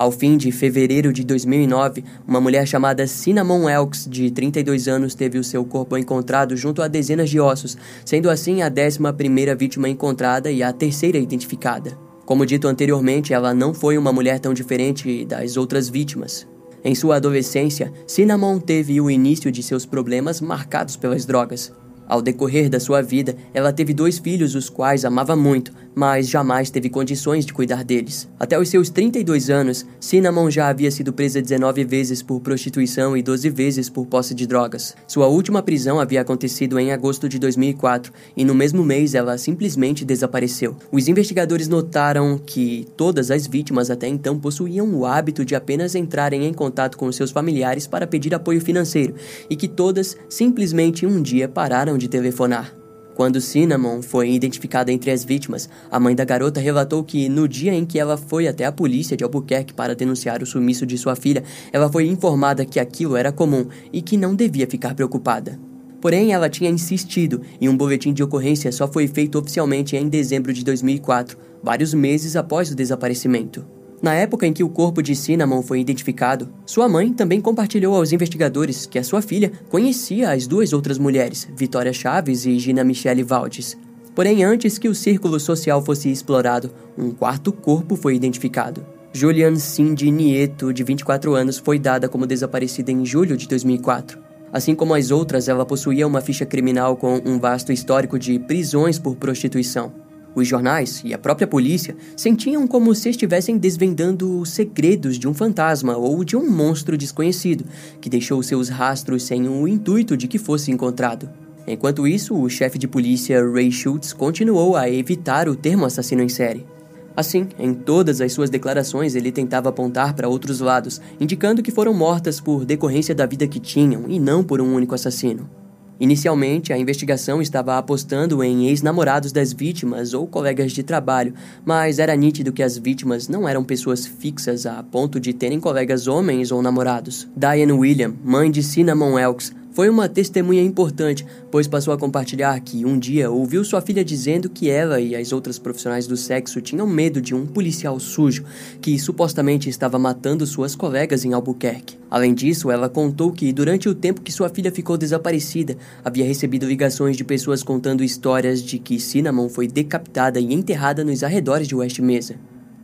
Ao 0.00 0.10
fim 0.10 0.38
de 0.38 0.50
fevereiro 0.50 1.12
de 1.12 1.22
2009, 1.22 2.02
uma 2.26 2.40
mulher 2.40 2.66
chamada 2.66 3.06
Cinnamon 3.06 3.68
Elks, 3.68 4.08
de 4.08 4.30
32 4.30 4.88
anos, 4.88 5.14
teve 5.14 5.38
o 5.38 5.44
seu 5.44 5.62
corpo 5.62 5.94
encontrado 5.94 6.56
junto 6.56 6.80
a 6.80 6.88
dezenas 6.88 7.28
de 7.28 7.38
ossos, 7.38 7.76
sendo 8.02 8.30
assim 8.30 8.62
a 8.62 8.70
11 8.70 8.98
primeira 9.14 9.54
vítima 9.54 9.90
encontrada 9.90 10.50
e 10.50 10.62
a 10.62 10.72
terceira 10.72 11.18
identificada. 11.18 11.98
Como 12.24 12.46
dito 12.46 12.66
anteriormente, 12.66 13.34
ela 13.34 13.52
não 13.52 13.74
foi 13.74 13.98
uma 13.98 14.10
mulher 14.10 14.40
tão 14.40 14.54
diferente 14.54 15.22
das 15.26 15.58
outras 15.58 15.90
vítimas. 15.90 16.48
Em 16.82 16.94
sua 16.94 17.16
adolescência, 17.16 17.92
Cinnamon 18.06 18.58
teve 18.58 19.02
o 19.02 19.10
início 19.10 19.52
de 19.52 19.62
seus 19.62 19.84
problemas 19.84 20.40
marcados 20.40 20.96
pelas 20.96 21.26
drogas. 21.26 21.74
Ao 22.08 22.22
decorrer 22.22 22.70
da 22.70 22.80
sua 22.80 23.02
vida, 23.02 23.36
ela 23.54 23.72
teve 23.72 23.92
dois 23.92 24.18
filhos, 24.18 24.54
os 24.54 24.70
quais 24.70 25.04
amava 25.04 25.36
muito, 25.36 25.72
mas 25.94 26.28
jamais 26.28 26.70
teve 26.70 26.88
condições 26.88 27.44
de 27.44 27.52
cuidar 27.52 27.84
deles. 27.84 28.28
Até 28.38 28.58
os 28.58 28.68
seus 28.68 28.90
32 28.90 29.50
anos, 29.50 29.86
Cinnamon 30.00 30.50
já 30.50 30.68
havia 30.68 30.90
sido 30.90 31.12
presa 31.12 31.42
19 31.42 31.84
vezes 31.84 32.22
por 32.22 32.40
prostituição 32.40 33.16
e 33.16 33.22
12 33.22 33.50
vezes 33.50 33.88
por 33.88 34.06
posse 34.06 34.34
de 34.34 34.46
drogas. 34.46 34.94
Sua 35.06 35.26
última 35.26 35.62
prisão 35.62 36.00
havia 36.00 36.20
acontecido 36.20 36.78
em 36.78 36.92
agosto 36.92 37.28
de 37.28 37.38
2004 37.38 38.12
e 38.36 38.44
no 38.44 38.54
mesmo 38.54 38.84
mês 38.84 39.14
ela 39.14 39.36
simplesmente 39.38 40.04
desapareceu. 40.04 40.76
Os 40.90 41.08
investigadores 41.08 41.68
notaram 41.68 42.38
que 42.38 42.86
todas 42.96 43.30
as 43.30 43.46
vítimas 43.46 43.90
até 43.90 44.08
então 44.08 44.38
possuíam 44.38 44.92
o 44.94 45.04
hábito 45.04 45.44
de 45.44 45.54
apenas 45.54 45.94
entrarem 45.94 46.46
em 46.46 46.52
contato 46.52 46.96
com 46.96 47.10
seus 47.12 47.30
familiares 47.30 47.86
para 47.86 48.06
pedir 48.06 48.34
apoio 48.34 48.60
financeiro 48.60 49.14
e 49.48 49.56
que 49.56 49.68
todas 49.68 50.16
simplesmente 50.28 51.06
um 51.06 51.20
dia 51.20 51.48
pararam 51.48 51.98
de 51.98 52.08
telefonar. 52.08 52.79
Quando 53.14 53.40
Cinnamon 53.40 54.02
foi 54.02 54.30
identificada 54.30 54.90
entre 54.90 55.10
as 55.10 55.24
vítimas, 55.24 55.68
a 55.90 56.00
mãe 56.00 56.14
da 56.14 56.24
garota 56.24 56.60
relatou 56.60 57.04
que 57.04 57.28
no 57.28 57.46
dia 57.46 57.74
em 57.74 57.84
que 57.84 57.98
ela 57.98 58.16
foi 58.16 58.48
até 58.48 58.64
a 58.64 58.72
polícia 58.72 59.16
de 59.16 59.24
Albuquerque 59.24 59.74
para 59.74 59.94
denunciar 59.94 60.42
o 60.42 60.46
sumiço 60.46 60.86
de 60.86 60.96
sua 60.96 61.16
filha, 61.16 61.44
ela 61.72 61.90
foi 61.90 62.06
informada 62.06 62.64
que 62.64 62.80
aquilo 62.80 63.16
era 63.16 63.32
comum 63.32 63.66
e 63.92 64.00
que 64.00 64.16
não 64.16 64.34
devia 64.34 64.66
ficar 64.66 64.94
preocupada. 64.94 65.58
Porém, 66.00 66.32
ela 66.32 66.48
tinha 66.48 66.70
insistido 66.70 67.42
e 67.60 67.68
um 67.68 67.76
boletim 67.76 68.12
de 68.12 68.22
ocorrência 68.22 68.72
só 68.72 68.88
foi 68.88 69.06
feito 69.06 69.38
oficialmente 69.38 69.96
em 69.96 70.08
dezembro 70.08 70.52
de 70.52 70.64
2004, 70.64 71.36
vários 71.62 71.92
meses 71.92 72.36
após 72.36 72.70
o 72.70 72.74
desaparecimento. 72.74 73.79
Na 74.02 74.14
época 74.14 74.46
em 74.46 74.52
que 74.52 74.64
o 74.64 74.68
corpo 74.68 75.02
de 75.02 75.14
Cinnamon 75.14 75.60
foi 75.60 75.78
identificado, 75.78 76.48
sua 76.64 76.88
mãe 76.88 77.12
também 77.12 77.38
compartilhou 77.38 77.94
aos 77.94 78.12
investigadores 78.12 78.86
que 78.86 78.98
a 78.98 79.04
sua 79.04 79.20
filha 79.20 79.52
conhecia 79.68 80.30
as 80.30 80.46
duas 80.46 80.72
outras 80.72 80.98
mulheres, 80.98 81.46
Vitória 81.54 81.92
Chaves 81.92 82.46
e 82.46 82.58
Gina 82.58 82.82
Michele 82.82 83.22
Valdes. 83.22 83.76
Porém, 84.14 84.42
antes 84.42 84.78
que 84.78 84.88
o 84.88 84.94
círculo 84.94 85.38
social 85.38 85.84
fosse 85.84 86.10
explorado, 86.10 86.70
um 86.96 87.10
quarto 87.10 87.52
corpo 87.52 87.94
foi 87.94 88.16
identificado. 88.16 88.84
Julian 89.12 89.56
Cindy 89.56 90.10
Nieto, 90.10 90.72
de 90.72 90.82
24 90.82 91.34
anos, 91.34 91.58
foi 91.58 91.78
dada 91.78 92.08
como 92.08 92.26
desaparecida 92.26 92.90
em 92.90 93.04
julho 93.04 93.36
de 93.36 93.46
2004. 93.48 94.18
Assim 94.52 94.74
como 94.74 94.94
as 94.94 95.10
outras, 95.10 95.46
ela 95.46 95.66
possuía 95.66 96.06
uma 96.06 96.20
ficha 96.20 96.46
criminal 96.46 96.96
com 96.96 97.20
um 97.24 97.38
vasto 97.38 97.70
histórico 97.70 98.18
de 98.18 98.38
prisões 98.38 98.98
por 98.98 99.14
prostituição. 99.16 99.92
Os 100.34 100.46
jornais 100.46 101.02
e 101.04 101.12
a 101.12 101.18
própria 101.18 101.46
polícia 101.46 101.96
sentiam 102.16 102.66
como 102.66 102.94
se 102.94 103.10
estivessem 103.10 103.58
desvendando 103.58 104.38
os 104.38 104.50
segredos 104.50 105.18
de 105.18 105.26
um 105.26 105.34
fantasma 105.34 105.96
ou 105.96 106.22
de 106.24 106.36
um 106.36 106.48
monstro 106.48 106.96
desconhecido 106.96 107.64
que 108.00 108.08
deixou 108.08 108.42
seus 108.42 108.68
rastros 108.68 109.24
sem 109.24 109.48
o 109.48 109.66
intuito 109.66 110.16
de 110.16 110.28
que 110.28 110.38
fosse 110.38 110.70
encontrado. 110.70 111.28
Enquanto 111.66 112.06
isso, 112.06 112.34
o 112.36 112.48
chefe 112.48 112.78
de 112.78 112.88
polícia 112.88 113.44
Ray 113.44 113.70
Schultz 113.70 114.12
continuou 114.12 114.76
a 114.76 114.88
evitar 114.88 115.48
o 115.48 115.56
termo 115.56 115.84
assassino 115.84 116.22
em 116.22 116.28
série. 116.28 116.66
Assim, 117.14 117.48
em 117.58 117.74
todas 117.74 118.20
as 118.20 118.32
suas 118.32 118.48
declarações, 118.48 119.14
ele 119.14 119.32
tentava 119.32 119.68
apontar 119.68 120.14
para 120.14 120.28
outros 120.28 120.60
lados, 120.60 121.00
indicando 121.20 121.62
que 121.62 121.72
foram 121.72 121.92
mortas 121.92 122.40
por 122.40 122.64
decorrência 122.64 123.14
da 123.14 123.26
vida 123.26 123.46
que 123.46 123.60
tinham 123.60 124.04
e 124.08 124.18
não 124.18 124.44
por 124.44 124.60
um 124.60 124.74
único 124.74 124.94
assassino. 124.94 125.59
Inicialmente, 126.00 126.72
a 126.72 126.78
investigação 126.78 127.42
estava 127.42 127.76
apostando 127.76 128.42
em 128.42 128.68
ex-namorados 128.68 129.32
das 129.32 129.52
vítimas 129.52 130.14
ou 130.14 130.26
colegas 130.26 130.72
de 130.72 130.82
trabalho, 130.82 131.34
mas 131.62 131.98
era 131.98 132.16
nítido 132.16 132.52
que 132.52 132.62
as 132.62 132.78
vítimas 132.78 133.28
não 133.28 133.46
eram 133.46 133.62
pessoas 133.62 134.06
fixas 134.06 134.64
a 134.64 134.82
ponto 134.82 135.20
de 135.20 135.34
terem 135.34 135.60
colegas 135.60 136.08
homens 136.08 136.50
ou 136.50 136.62
namorados. 136.62 137.28
Diane 137.36 137.72
William, 137.72 138.14
mãe 138.24 138.50
de 138.50 138.62
Cinnamon 138.62 139.18
Elks, 139.18 139.52
foi 139.72 139.88
uma 139.88 140.08
testemunha 140.08 140.62
importante, 140.62 141.24
pois 141.50 141.68
passou 141.68 141.94
a 141.94 141.98
compartilhar 141.98 142.58
que 142.60 142.84
um 142.84 142.98
dia 142.98 143.30
ouviu 143.30 143.64
sua 143.64 143.80
filha 143.80 144.04
dizendo 144.04 144.50
que 144.50 144.68
ela 144.68 145.00
e 145.00 145.14
as 145.14 145.32
outras 145.32 145.58
profissionais 145.58 146.06
do 146.06 146.16
sexo 146.16 146.60
tinham 146.60 146.86
medo 146.86 147.20
de 147.20 147.34
um 147.34 147.46
policial 147.46 147.98
sujo 148.00 148.44
que 148.80 148.98
supostamente 148.98 149.68
estava 149.68 149.98
matando 149.98 150.46
suas 150.46 150.74
colegas 150.74 151.24
em 151.24 151.32
Albuquerque. 151.32 151.98
Além 152.10 152.34
disso, 152.34 152.70
ela 152.70 152.88
contou 152.88 153.30
que 153.32 153.52
durante 153.52 153.88
o 153.88 153.94
tempo 153.94 154.20
que 154.20 154.32
sua 154.32 154.48
filha 154.48 154.72
ficou 154.72 154.96
desaparecida, 154.96 155.76
havia 156.04 156.24
recebido 156.24 156.66
ligações 156.66 157.16
de 157.16 157.24
pessoas 157.24 157.62
contando 157.62 158.02
histórias 158.02 158.62
de 158.62 158.78
que 158.78 158.98
Cinnamon 158.98 159.48
foi 159.48 159.68
decapitada 159.68 160.40
e 160.40 160.52
enterrada 160.52 161.04
nos 161.04 161.22
arredores 161.22 161.68
de 161.68 161.74
West 161.74 162.00
Mesa. 162.00 162.34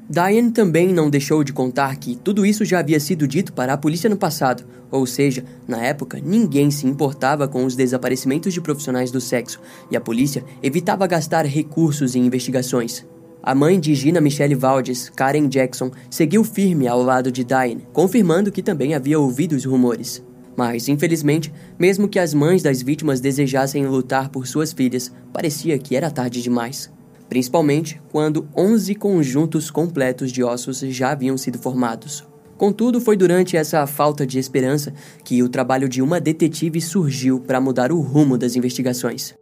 Diane 0.08 0.52
também 0.52 0.92
não 0.92 1.10
deixou 1.10 1.42
de 1.42 1.52
contar 1.52 1.96
que 1.96 2.14
tudo 2.14 2.46
isso 2.46 2.64
já 2.64 2.78
havia 2.78 3.00
sido 3.00 3.26
dito 3.26 3.52
para 3.52 3.72
a 3.72 3.76
polícia 3.76 4.08
no 4.08 4.16
passado, 4.16 4.64
ou 4.88 5.04
seja, 5.04 5.44
na 5.66 5.82
época 5.82 6.20
ninguém 6.24 6.70
se 6.70 6.86
importava 6.86 7.48
com 7.48 7.64
os 7.64 7.74
desaparecimentos 7.74 8.54
de 8.54 8.60
profissionais 8.60 9.10
do 9.10 9.20
sexo 9.20 9.60
e 9.90 9.96
a 9.96 10.00
polícia 10.00 10.44
evitava 10.62 11.08
gastar 11.08 11.44
recursos 11.44 12.14
em 12.14 12.24
investigações. 12.24 13.04
A 13.42 13.52
mãe 13.52 13.80
de 13.80 13.96
Gina 13.96 14.20
Michelle 14.20 14.54
Valdes, 14.54 15.10
Karen 15.10 15.48
Jackson, 15.48 15.90
seguiu 16.08 16.44
firme 16.44 16.86
ao 16.86 17.02
lado 17.02 17.32
de 17.32 17.42
Diane, 17.42 17.84
confirmando 17.92 18.52
que 18.52 18.62
também 18.62 18.94
havia 18.94 19.18
ouvido 19.18 19.56
os 19.56 19.64
rumores. 19.64 20.22
Mas, 20.56 20.88
infelizmente, 20.88 21.52
mesmo 21.76 22.08
que 22.08 22.20
as 22.20 22.32
mães 22.32 22.62
das 22.62 22.80
vítimas 22.80 23.20
desejassem 23.20 23.86
lutar 23.86 24.28
por 24.28 24.46
suas 24.46 24.72
filhas, 24.72 25.12
parecia 25.32 25.76
que 25.78 25.96
era 25.96 26.12
tarde 26.12 26.40
demais 26.40 26.94
principalmente 27.28 28.00
quando 28.10 28.48
11 28.56 28.94
conjuntos 28.94 29.70
completos 29.70 30.32
de 30.32 30.42
ossos 30.42 30.78
já 30.80 31.10
haviam 31.10 31.36
sido 31.36 31.58
formados. 31.58 32.24
Contudo, 32.56 33.00
foi 33.00 33.16
durante 33.16 33.56
essa 33.56 33.86
falta 33.86 34.26
de 34.26 34.38
esperança 34.38 34.92
que 35.22 35.42
o 35.42 35.48
trabalho 35.48 35.88
de 35.88 36.00
uma 36.00 36.18
detetive 36.18 36.80
surgiu 36.80 37.38
para 37.38 37.60
mudar 37.60 37.92
o 37.92 38.00
rumo 38.00 38.38
das 38.38 38.56
investigações. 38.56 39.34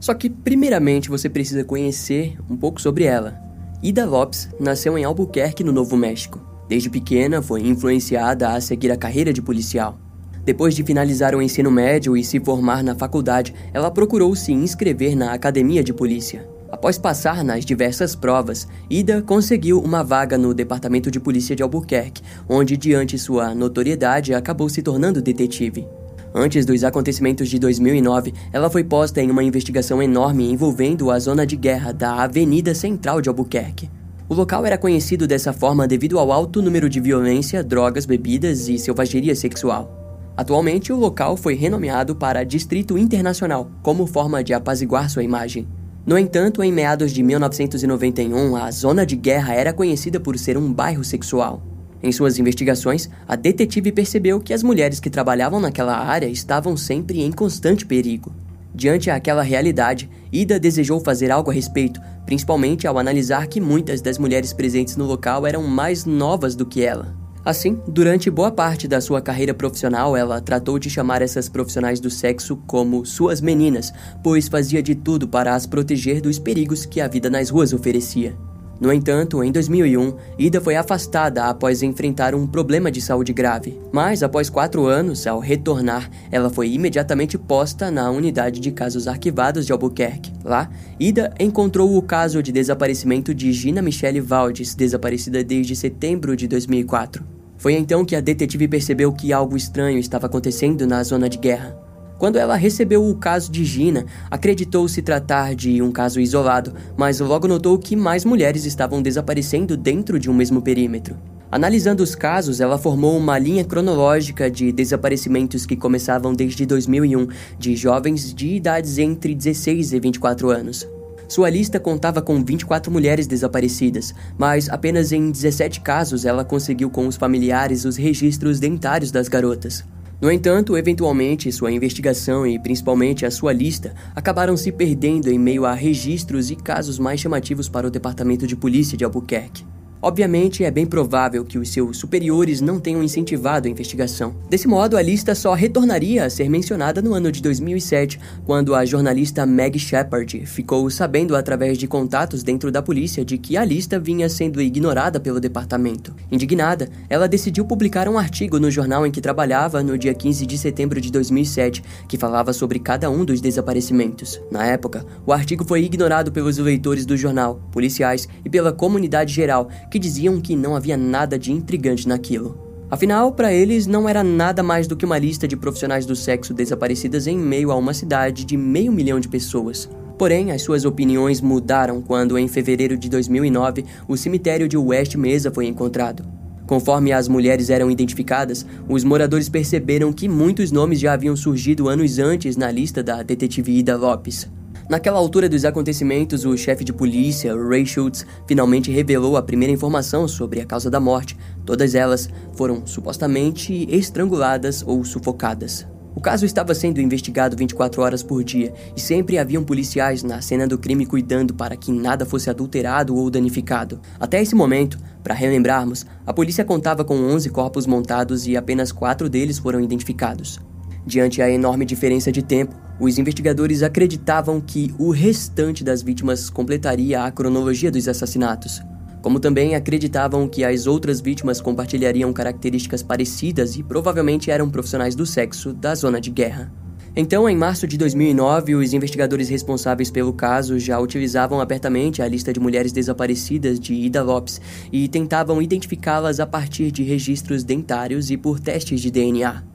Só 0.00 0.14
que, 0.14 0.28
primeiramente, 0.28 1.08
você 1.08 1.28
precisa 1.28 1.62
conhecer 1.62 2.36
um 2.50 2.56
pouco 2.56 2.80
sobre 2.80 3.04
ela. 3.04 3.40
Ida 3.82 4.04
Lopes 4.04 4.48
nasceu 4.58 4.96
em 4.96 5.04
Albuquerque, 5.04 5.62
no 5.62 5.72
Novo 5.72 5.96
México. 5.96 6.40
Desde 6.68 6.88
pequena, 6.88 7.42
foi 7.42 7.60
influenciada 7.60 8.48
a 8.48 8.60
seguir 8.60 8.90
a 8.90 8.96
carreira 8.96 9.32
de 9.32 9.42
policial. 9.42 9.98
Depois 10.44 10.74
de 10.74 10.82
finalizar 10.82 11.36
o 11.36 11.42
ensino 11.42 11.70
médio 11.70 12.16
e 12.16 12.24
se 12.24 12.40
formar 12.40 12.82
na 12.82 12.96
faculdade, 12.96 13.54
ela 13.72 13.92
procurou 13.92 14.34
se 14.34 14.52
inscrever 14.52 15.14
na 15.14 15.32
academia 15.32 15.84
de 15.84 15.92
polícia. 15.92 16.48
Após 16.68 16.98
passar 16.98 17.44
nas 17.44 17.64
diversas 17.64 18.16
provas, 18.16 18.66
Ida 18.90 19.22
conseguiu 19.22 19.78
uma 19.78 20.02
vaga 20.02 20.36
no 20.36 20.52
Departamento 20.52 21.12
de 21.12 21.20
Polícia 21.20 21.54
de 21.54 21.62
Albuquerque, 21.62 22.22
onde, 22.48 22.76
diante 22.76 23.16
sua 23.18 23.54
notoriedade, 23.54 24.34
acabou 24.34 24.68
se 24.68 24.82
tornando 24.82 25.22
detetive. 25.22 25.86
Antes 26.34 26.66
dos 26.66 26.82
acontecimentos 26.82 27.48
de 27.48 27.58
2009, 27.58 28.32
ela 28.52 28.70
foi 28.70 28.82
posta 28.82 29.20
em 29.20 29.30
uma 29.30 29.44
investigação 29.44 30.02
enorme 30.02 30.50
envolvendo 30.50 31.10
a 31.10 31.18
zona 31.20 31.46
de 31.46 31.56
guerra 31.56 31.92
da 31.92 32.14
Avenida 32.22 32.74
Central 32.74 33.20
de 33.20 33.28
Albuquerque. 33.28 33.90
O 34.28 34.34
local 34.34 34.64
era 34.64 34.78
conhecido 34.78 35.26
dessa 35.26 35.52
forma 35.52 35.86
devido 35.86 36.18
ao 36.18 36.32
alto 36.32 36.62
número 36.62 36.88
de 36.88 36.98
violência, 37.00 37.62
drogas, 37.62 38.06
bebidas 38.06 38.66
e 38.66 38.78
selvageria 38.78 39.36
sexual. 39.36 40.01
Atualmente, 40.36 40.92
o 40.92 40.96
local 40.96 41.36
foi 41.36 41.54
renomeado 41.54 42.16
para 42.16 42.44
Distrito 42.44 42.96
Internacional, 42.96 43.70
como 43.82 44.06
forma 44.06 44.42
de 44.42 44.54
apaziguar 44.54 45.10
sua 45.10 45.22
imagem. 45.22 45.66
No 46.06 46.18
entanto, 46.18 46.62
em 46.62 46.72
meados 46.72 47.12
de 47.12 47.22
1991, 47.22 48.56
a 48.56 48.70
zona 48.70 49.06
de 49.06 49.14
guerra 49.14 49.54
era 49.54 49.72
conhecida 49.72 50.18
por 50.18 50.38
ser 50.38 50.56
um 50.56 50.72
bairro 50.72 51.04
sexual. 51.04 51.62
Em 52.02 52.10
suas 52.10 52.38
investigações, 52.38 53.08
a 53.28 53.36
detetive 53.36 53.92
percebeu 53.92 54.40
que 54.40 54.52
as 54.52 54.62
mulheres 54.62 54.98
que 54.98 55.10
trabalhavam 55.10 55.60
naquela 55.60 55.96
área 55.96 56.26
estavam 56.26 56.76
sempre 56.76 57.22
em 57.22 57.30
constante 57.30 57.86
perigo. 57.86 58.34
Diante 58.74 59.10
aquela 59.10 59.42
realidade, 59.42 60.10
Ida 60.32 60.58
desejou 60.58 60.98
fazer 60.98 61.30
algo 61.30 61.50
a 61.50 61.54
respeito, 61.54 62.00
principalmente 62.24 62.86
ao 62.86 62.98
analisar 62.98 63.46
que 63.46 63.60
muitas 63.60 64.00
das 64.00 64.18
mulheres 64.18 64.52
presentes 64.52 64.96
no 64.96 65.04
local 65.04 65.46
eram 65.46 65.62
mais 65.62 66.04
novas 66.04 66.56
do 66.56 66.66
que 66.66 66.82
ela. 66.82 67.21
Assim, 67.44 67.80
durante 67.88 68.30
boa 68.30 68.52
parte 68.52 68.86
da 68.86 69.00
sua 69.00 69.20
carreira 69.20 69.52
profissional, 69.52 70.16
ela 70.16 70.40
tratou 70.40 70.78
de 70.78 70.88
chamar 70.88 71.22
essas 71.22 71.48
profissionais 71.48 71.98
do 71.98 72.08
sexo 72.08 72.56
como 72.68 73.04
suas 73.04 73.40
meninas, 73.40 73.92
pois 74.22 74.46
fazia 74.46 74.80
de 74.80 74.94
tudo 74.94 75.26
para 75.26 75.54
as 75.54 75.66
proteger 75.66 76.20
dos 76.20 76.38
perigos 76.38 76.86
que 76.86 77.00
a 77.00 77.08
vida 77.08 77.28
nas 77.28 77.50
ruas 77.50 77.72
oferecia. 77.72 78.36
No 78.82 78.92
entanto, 78.92 79.44
em 79.44 79.52
2001, 79.52 80.16
Ida 80.36 80.60
foi 80.60 80.74
afastada 80.74 81.44
após 81.44 81.84
enfrentar 81.84 82.34
um 82.34 82.48
problema 82.48 82.90
de 82.90 83.00
saúde 83.00 83.32
grave. 83.32 83.80
Mas, 83.92 84.24
após 84.24 84.50
quatro 84.50 84.86
anos, 84.86 85.24
ao 85.24 85.38
retornar, 85.38 86.10
ela 86.32 86.50
foi 86.50 86.68
imediatamente 86.68 87.38
posta 87.38 87.92
na 87.92 88.10
unidade 88.10 88.58
de 88.58 88.72
casos 88.72 89.06
arquivados 89.06 89.66
de 89.66 89.70
Albuquerque. 89.70 90.32
Lá, 90.44 90.68
Ida 90.98 91.32
encontrou 91.38 91.96
o 91.96 92.02
caso 92.02 92.42
de 92.42 92.50
desaparecimento 92.50 93.32
de 93.32 93.52
Gina 93.52 93.80
Michelle 93.80 94.20
Valdes, 94.20 94.74
desaparecida 94.74 95.44
desde 95.44 95.76
setembro 95.76 96.34
de 96.34 96.48
2004. 96.48 97.24
Foi 97.56 97.74
então 97.74 98.04
que 98.04 98.16
a 98.16 98.20
detetive 98.20 98.66
percebeu 98.66 99.12
que 99.12 99.32
algo 99.32 99.56
estranho 99.56 100.00
estava 100.00 100.26
acontecendo 100.26 100.88
na 100.88 101.04
zona 101.04 101.28
de 101.28 101.38
guerra. 101.38 101.91
Quando 102.22 102.36
ela 102.36 102.54
recebeu 102.54 103.04
o 103.04 103.16
caso 103.16 103.50
de 103.50 103.64
Gina, 103.64 104.06
acreditou 104.30 104.86
se 104.86 105.02
tratar 105.02 105.56
de 105.56 105.82
um 105.82 105.90
caso 105.90 106.20
isolado, 106.20 106.72
mas 106.96 107.18
logo 107.18 107.48
notou 107.48 107.76
que 107.76 107.96
mais 107.96 108.24
mulheres 108.24 108.64
estavam 108.64 109.02
desaparecendo 109.02 109.76
dentro 109.76 110.20
de 110.20 110.30
um 110.30 110.32
mesmo 110.32 110.62
perímetro. 110.62 111.18
Analisando 111.50 112.00
os 112.00 112.14
casos, 112.14 112.60
ela 112.60 112.78
formou 112.78 113.18
uma 113.18 113.36
linha 113.40 113.64
cronológica 113.64 114.48
de 114.48 114.70
desaparecimentos 114.70 115.66
que 115.66 115.74
começavam 115.74 116.32
desde 116.32 116.64
2001, 116.64 117.26
de 117.58 117.74
jovens 117.74 118.32
de 118.32 118.54
idades 118.54 118.98
entre 118.98 119.34
16 119.34 119.92
e 119.92 119.98
24 119.98 120.48
anos. 120.48 120.86
Sua 121.26 121.50
lista 121.50 121.80
contava 121.80 122.22
com 122.22 122.40
24 122.44 122.92
mulheres 122.92 123.26
desaparecidas, 123.26 124.14
mas 124.38 124.68
apenas 124.68 125.10
em 125.10 125.32
17 125.32 125.80
casos 125.80 126.24
ela 126.24 126.44
conseguiu 126.44 126.88
com 126.88 127.08
os 127.08 127.16
familiares 127.16 127.84
os 127.84 127.96
registros 127.96 128.60
dentários 128.60 129.10
das 129.10 129.26
garotas. 129.26 129.84
No 130.22 130.30
entanto, 130.30 130.76
eventualmente, 130.76 131.50
sua 131.50 131.72
investigação 131.72 132.46
e 132.46 132.56
principalmente 132.56 133.26
a 133.26 133.30
sua 133.30 133.52
lista 133.52 133.92
acabaram 134.14 134.56
se 134.56 134.70
perdendo 134.70 135.28
em 135.28 135.36
meio 135.36 135.66
a 135.66 135.74
registros 135.74 136.48
e 136.48 136.54
casos 136.54 136.96
mais 136.96 137.18
chamativos 137.18 137.68
para 137.68 137.88
o 137.88 137.90
Departamento 137.90 138.46
de 138.46 138.54
Polícia 138.54 138.96
de 138.96 139.04
Albuquerque. 139.04 139.64
Obviamente, 140.04 140.64
é 140.64 140.70
bem 140.70 140.84
provável 140.84 141.44
que 141.44 141.56
os 141.56 141.68
seus 141.68 141.96
superiores 141.96 142.60
não 142.60 142.80
tenham 142.80 143.04
incentivado 143.04 143.68
a 143.68 143.70
investigação. 143.70 144.34
Desse 144.50 144.66
modo, 144.66 144.96
a 144.96 145.02
lista 145.02 145.32
só 145.32 145.54
retornaria 145.54 146.24
a 146.24 146.30
ser 146.30 146.50
mencionada 146.50 147.00
no 147.00 147.14
ano 147.14 147.30
de 147.30 147.40
2007, 147.40 148.18
quando 148.44 148.74
a 148.74 148.84
jornalista 148.84 149.46
Meg 149.46 149.78
Shepard 149.78 150.44
ficou 150.44 150.90
sabendo 150.90 151.36
através 151.36 151.78
de 151.78 151.86
contatos 151.86 152.42
dentro 152.42 152.72
da 152.72 152.82
polícia 152.82 153.24
de 153.24 153.38
que 153.38 153.56
a 153.56 153.64
lista 153.64 153.96
vinha 153.96 154.28
sendo 154.28 154.60
ignorada 154.60 155.20
pelo 155.20 155.38
departamento. 155.38 156.12
Indignada, 156.32 156.88
ela 157.08 157.28
decidiu 157.28 157.64
publicar 157.64 158.08
um 158.08 158.18
artigo 158.18 158.58
no 158.58 158.72
jornal 158.72 159.06
em 159.06 159.10
que 159.12 159.20
trabalhava 159.20 159.84
no 159.84 159.96
dia 159.96 160.12
15 160.12 160.44
de 160.44 160.58
setembro 160.58 161.00
de 161.00 161.12
2007, 161.12 161.80
que 162.08 162.18
falava 162.18 162.52
sobre 162.52 162.80
cada 162.80 163.08
um 163.08 163.24
dos 163.24 163.40
desaparecimentos. 163.40 164.40
Na 164.50 164.66
época, 164.66 165.06
o 165.24 165.32
artigo 165.32 165.64
foi 165.64 165.84
ignorado 165.84 166.32
pelos 166.32 166.58
leitores 166.58 167.06
do 167.06 167.16
jornal, 167.16 167.60
policiais 167.70 168.28
e 168.44 168.50
pela 168.50 168.72
comunidade 168.72 169.32
geral, 169.32 169.68
que 169.92 169.98
diziam 169.98 170.40
que 170.40 170.56
não 170.56 170.74
havia 170.74 170.96
nada 170.96 171.38
de 171.38 171.52
intrigante 171.52 172.08
naquilo. 172.08 172.58
Afinal, 172.90 173.30
para 173.30 173.52
eles 173.52 173.86
não 173.86 174.08
era 174.08 174.24
nada 174.24 174.62
mais 174.62 174.86
do 174.86 174.96
que 174.96 175.04
uma 175.04 175.18
lista 175.18 175.46
de 175.46 175.54
profissionais 175.54 176.06
do 176.06 176.16
sexo 176.16 176.54
desaparecidas 176.54 177.26
em 177.26 177.36
meio 177.36 177.70
a 177.70 177.76
uma 177.76 177.92
cidade 177.92 178.46
de 178.46 178.56
meio 178.56 178.90
milhão 178.90 179.20
de 179.20 179.28
pessoas. 179.28 179.90
Porém, 180.16 180.50
as 180.50 180.62
suas 180.62 180.86
opiniões 180.86 181.42
mudaram 181.42 182.00
quando, 182.00 182.38
em 182.38 182.48
fevereiro 182.48 182.96
de 182.96 183.10
2009, 183.10 183.84
o 184.08 184.16
cemitério 184.16 184.66
de 184.66 184.78
West 184.78 185.14
Mesa 185.16 185.50
foi 185.50 185.66
encontrado. 185.66 186.24
Conforme 186.66 187.12
as 187.12 187.28
mulheres 187.28 187.68
eram 187.68 187.90
identificadas, 187.90 188.64
os 188.88 189.04
moradores 189.04 189.50
perceberam 189.50 190.10
que 190.10 190.26
muitos 190.26 190.72
nomes 190.72 191.00
já 191.00 191.12
haviam 191.12 191.36
surgido 191.36 191.86
anos 191.86 192.18
antes 192.18 192.56
na 192.56 192.70
lista 192.70 193.02
da 193.02 193.22
detetive 193.22 193.76
Ida 193.76 193.94
Lopes. 193.94 194.48
Naquela 194.88 195.18
altura 195.18 195.48
dos 195.48 195.64
acontecimentos, 195.64 196.44
o 196.44 196.56
chefe 196.56 196.84
de 196.84 196.92
polícia, 196.92 197.54
Ray 197.56 197.86
Schultz, 197.86 198.26
finalmente 198.46 198.90
revelou 198.90 199.36
a 199.36 199.42
primeira 199.42 199.72
informação 199.72 200.26
sobre 200.26 200.60
a 200.60 200.66
causa 200.66 200.90
da 200.90 201.00
morte. 201.00 201.36
Todas 201.64 201.94
elas 201.94 202.28
foram 202.54 202.86
supostamente 202.86 203.86
estranguladas 203.90 204.82
ou 204.86 205.04
sufocadas. 205.04 205.86
O 206.14 206.20
caso 206.20 206.44
estava 206.44 206.74
sendo 206.74 207.00
investigado 207.00 207.56
24 207.56 208.02
horas 208.02 208.22
por 208.22 208.44
dia 208.44 208.74
e 208.94 209.00
sempre 209.00 209.38
haviam 209.38 209.64
policiais 209.64 210.22
na 210.22 210.42
cena 210.42 210.66
do 210.66 210.76
crime 210.76 211.06
cuidando 211.06 211.54
para 211.54 211.76
que 211.76 211.90
nada 211.90 212.26
fosse 212.26 212.50
adulterado 212.50 213.16
ou 213.16 213.30
danificado. 213.30 214.00
Até 214.20 214.42
esse 214.42 214.54
momento, 214.54 214.98
para 215.22 215.34
relembrarmos, 215.34 216.04
a 216.26 216.32
polícia 216.32 216.64
contava 216.64 217.04
com 217.04 217.14
11 217.14 217.48
corpos 217.48 217.86
montados 217.86 218.46
e 218.46 218.56
apenas 218.56 218.92
quatro 218.92 219.28
deles 219.28 219.58
foram 219.58 219.80
identificados. 219.80 220.60
Diante 221.04 221.42
a 221.42 221.50
enorme 221.50 221.84
diferença 221.84 222.30
de 222.30 222.42
tempo, 222.42 222.76
os 223.00 223.18
investigadores 223.18 223.82
acreditavam 223.82 224.60
que 224.60 224.94
o 224.98 225.10
restante 225.10 225.82
das 225.82 226.02
vítimas 226.02 226.48
completaria 226.48 227.24
a 227.24 227.30
cronologia 227.30 227.90
dos 227.90 228.06
assassinatos. 228.06 228.80
como 229.22 229.38
também 229.38 229.76
acreditavam 229.76 230.48
que 230.48 230.64
as 230.64 230.88
outras 230.88 231.20
vítimas 231.20 231.60
compartilhariam 231.60 232.32
características 232.32 233.04
parecidas 233.04 233.76
e 233.76 233.82
provavelmente 233.84 234.50
eram 234.50 234.68
profissionais 234.68 235.14
do 235.14 235.24
sexo 235.24 235.72
da 235.72 235.94
zona 235.94 236.20
de 236.20 236.28
guerra. 236.28 236.72
Então, 237.14 237.48
em 237.48 237.56
março 237.56 237.86
de 237.86 237.96
2009, 237.96 238.74
os 238.74 238.92
investigadores 238.92 239.48
responsáveis 239.48 240.10
pelo 240.10 240.32
caso 240.32 240.76
já 240.78 240.98
utilizavam 240.98 241.60
abertamente 241.60 242.20
a 242.20 242.26
lista 242.26 242.52
de 242.52 242.58
mulheres 242.58 242.90
desaparecidas 242.90 243.78
de 243.78 243.94
Ida 243.94 244.24
Lopes 244.24 244.60
e 244.90 245.06
tentavam 245.06 245.62
identificá-las 245.62 246.40
a 246.40 246.46
partir 246.46 246.90
de 246.90 247.04
registros 247.04 247.62
dentários 247.62 248.28
e 248.28 248.36
por 248.36 248.58
testes 248.58 249.00
de 249.00 249.10
DNA. 249.10 249.71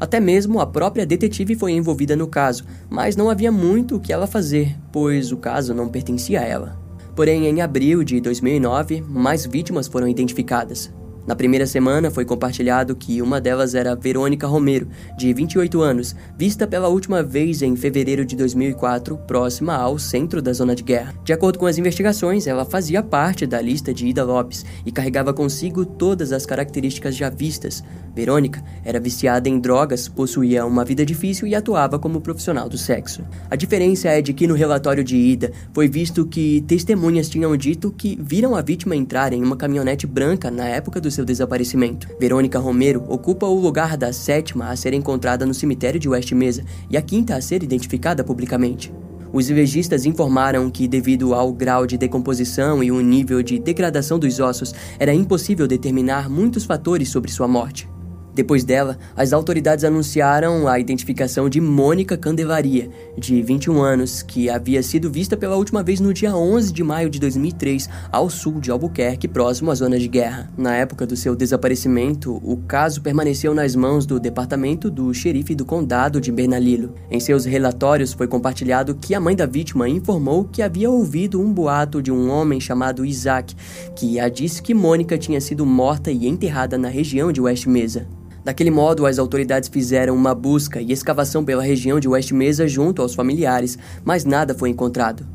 Até 0.00 0.18
mesmo 0.18 0.58
a 0.60 0.66
própria 0.66 1.04
detetive 1.04 1.54
foi 1.54 1.72
envolvida 1.72 2.16
no 2.16 2.26
caso, 2.26 2.64
mas 2.88 3.16
não 3.16 3.28
havia 3.28 3.52
muito 3.52 3.96
o 3.96 4.00
que 4.00 4.12
ela 4.12 4.26
fazer, 4.26 4.74
pois 4.90 5.30
o 5.30 5.36
caso 5.36 5.74
não 5.74 5.90
pertencia 5.90 6.40
a 6.40 6.44
ela. 6.44 6.80
Porém, 7.14 7.46
em 7.46 7.60
abril 7.60 8.02
de 8.02 8.18
2009, 8.18 9.02
mais 9.02 9.44
vítimas 9.44 9.86
foram 9.86 10.08
identificadas. 10.08 10.90
Na 11.26 11.36
primeira 11.36 11.66
semana 11.66 12.10
foi 12.10 12.24
compartilhado 12.24 12.96
que 12.96 13.20
uma 13.20 13.40
delas 13.40 13.74
era 13.74 13.94
Verônica 13.94 14.46
Romero, 14.46 14.88
de 15.18 15.32
28 15.32 15.80
anos, 15.82 16.16
vista 16.36 16.66
pela 16.66 16.88
última 16.88 17.22
vez 17.22 17.60
em 17.62 17.76
fevereiro 17.76 18.24
de 18.24 18.34
2004, 18.34 19.18
próxima 19.18 19.74
ao 19.74 19.98
centro 19.98 20.40
da 20.40 20.52
zona 20.52 20.74
de 20.74 20.82
guerra. 20.82 21.14
De 21.22 21.32
acordo 21.32 21.58
com 21.58 21.66
as 21.66 21.78
investigações, 21.78 22.46
ela 22.46 22.64
fazia 22.64 23.02
parte 23.02 23.46
da 23.46 23.60
lista 23.60 23.92
de 23.92 24.06
Ida 24.06 24.24
Lopes 24.24 24.64
e 24.84 24.90
carregava 24.90 25.32
consigo 25.32 25.84
todas 25.84 26.32
as 26.32 26.46
características 26.46 27.14
já 27.14 27.28
vistas. 27.28 27.84
Verônica 28.14 28.62
era 28.84 28.98
viciada 28.98 29.48
em 29.48 29.60
drogas, 29.60 30.08
possuía 30.08 30.64
uma 30.66 30.84
vida 30.84 31.04
difícil 31.04 31.46
e 31.46 31.54
atuava 31.54 31.98
como 31.98 32.20
profissional 32.20 32.68
do 32.68 32.78
sexo. 32.78 33.22
A 33.48 33.56
diferença 33.56 34.08
é 34.08 34.20
de 34.20 34.32
que 34.32 34.46
no 34.46 34.54
relatório 34.54 35.04
de 35.04 35.16
Ida 35.16 35.52
foi 35.72 35.86
visto 35.86 36.26
que 36.26 36.62
testemunhas 36.62 37.28
tinham 37.28 37.56
dito 37.56 37.92
que 37.92 38.18
viram 38.20 38.56
a 38.56 38.62
vítima 38.62 38.96
entrar 38.96 39.32
em 39.32 39.42
uma 39.42 39.56
caminhonete 39.56 40.06
branca 40.06 40.50
na 40.50 40.66
época 40.66 41.00
do 41.00 41.09
seu 41.10 41.24
desaparecimento. 41.24 42.08
Verônica 42.18 42.58
Romero 42.58 43.04
ocupa 43.08 43.46
o 43.46 43.58
lugar 43.58 43.96
da 43.96 44.12
sétima 44.12 44.70
a 44.70 44.76
ser 44.76 44.94
encontrada 44.94 45.44
no 45.44 45.52
cemitério 45.52 45.98
de 45.98 46.08
West 46.08 46.30
Mesa 46.32 46.64
e 46.88 46.96
a 46.96 47.02
quinta 47.02 47.34
a 47.34 47.40
ser 47.40 47.62
identificada 47.62 48.22
publicamente. 48.22 48.92
Os 49.32 49.48
legistas 49.48 50.06
informaram 50.06 50.70
que, 50.70 50.86
devido 50.86 51.34
ao 51.34 51.52
grau 51.52 51.86
de 51.86 51.98
decomposição 51.98 52.82
e 52.82 52.92
o 52.92 53.00
nível 53.00 53.42
de 53.42 53.58
degradação 53.58 54.18
dos 54.18 54.38
ossos, 54.38 54.72
era 54.98 55.12
impossível 55.12 55.66
determinar 55.66 56.30
muitos 56.30 56.64
fatores 56.64 57.08
sobre 57.08 57.30
sua 57.30 57.48
morte. 57.48 57.89
Depois 58.34 58.62
dela, 58.64 58.96
as 59.16 59.32
autoridades 59.32 59.84
anunciaram 59.84 60.68
a 60.68 60.78
identificação 60.78 61.48
de 61.48 61.60
Mônica 61.60 62.16
Candelaria, 62.16 62.88
de 63.18 63.42
21 63.42 63.82
anos, 63.82 64.22
que 64.22 64.48
havia 64.48 64.82
sido 64.82 65.10
vista 65.10 65.36
pela 65.36 65.56
última 65.56 65.82
vez 65.82 66.00
no 66.00 66.14
dia 66.14 66.34
11 66.34 66.72
de 66.72 66.82
maio 66.84 67.10
de 67.10 67.18
2003, 67.18 67.88
ao 68.10 68.30
sul 68.30 68.60
de 68.60 68.70
Albuquerque, 68.70 69.26
próximo 69.26 69.70
à 69.70 69.74
zona 69.74 69.98
de 69.98 70.06
guerra. 70.06 70.50
Na 70.56 70.76
época 70.76 71.06
do 71.06 71.16
seu 71.16 71.34
desaparecimento, 71.34 72.40
o 72.44 72.56
caso 72.68 73.02
permaneceu 73.02 73.52
nas 73.52 73.74
mãos 73.74 74.06
do 74.06 74.20
departamento 74.20 74.90
do 74.90 75.12
xerife 75.12 75.54
do 75.54 75.64
condado 75.64 76.20
de 76.20 76.30
Bernalillo. 76.30 76.94
Em 77.10 77.18
seus 77.18 77.44
relatórios 77.44 78.12
foi 78.12 78.28
compartilhado 78.28 78.94
que 78.94 79.14
a 79.14 79.20
mãe 79.20 79.34
da 79.34 79.46
vítima 79.46 79.88
informou 79.88 80.44
que 80.44 80.62
havia 80.62 80.88
ouvido 80.88 81.40
um 81.40 81.52
boato 81.52 82.00
de 82.00 82.12
um 82.12 82.30
homem 82.30 82.60
chamado 82.60 83.04
Isaac, 83.04 83.56
que 83.96 84.20
a 84.20 84.28
disse 84.28 84.62
que 84.62 84.72
Mônica 84.72 85.18
tinha 85.18 85.40
sido 85.40 85.66
morta 85.66 86.12
e 86.12 86.28
enterrada 86.28 86.78
na 86.78 86.88
região 86.88 87.32
de 87.32 87.40
West 87.40 87.66
Mesa. 87.66 88.06
Daquele 88.44 88.70
modo, 88.70 89.04
as 89.04 89.18
autoridades 89.18 89.68
fizeram 89.68 90.14
uma 90.14 90.34
busca 90.34 90.80
e 90.80 90.92
escavação 90.92 91.44
pela 91.44 91.62
região 91.62 92.00
de 92.00 92.08
West 92.08 92.32
Mesa 92.32 92.66
junto 92.66 93.02
aos 93.02 93.14
familiares, 93.14 93.78
mas 94.04 94.24
nada 94.24 94.54
foi 94.54 94.70
encontrado. 94.70 95.26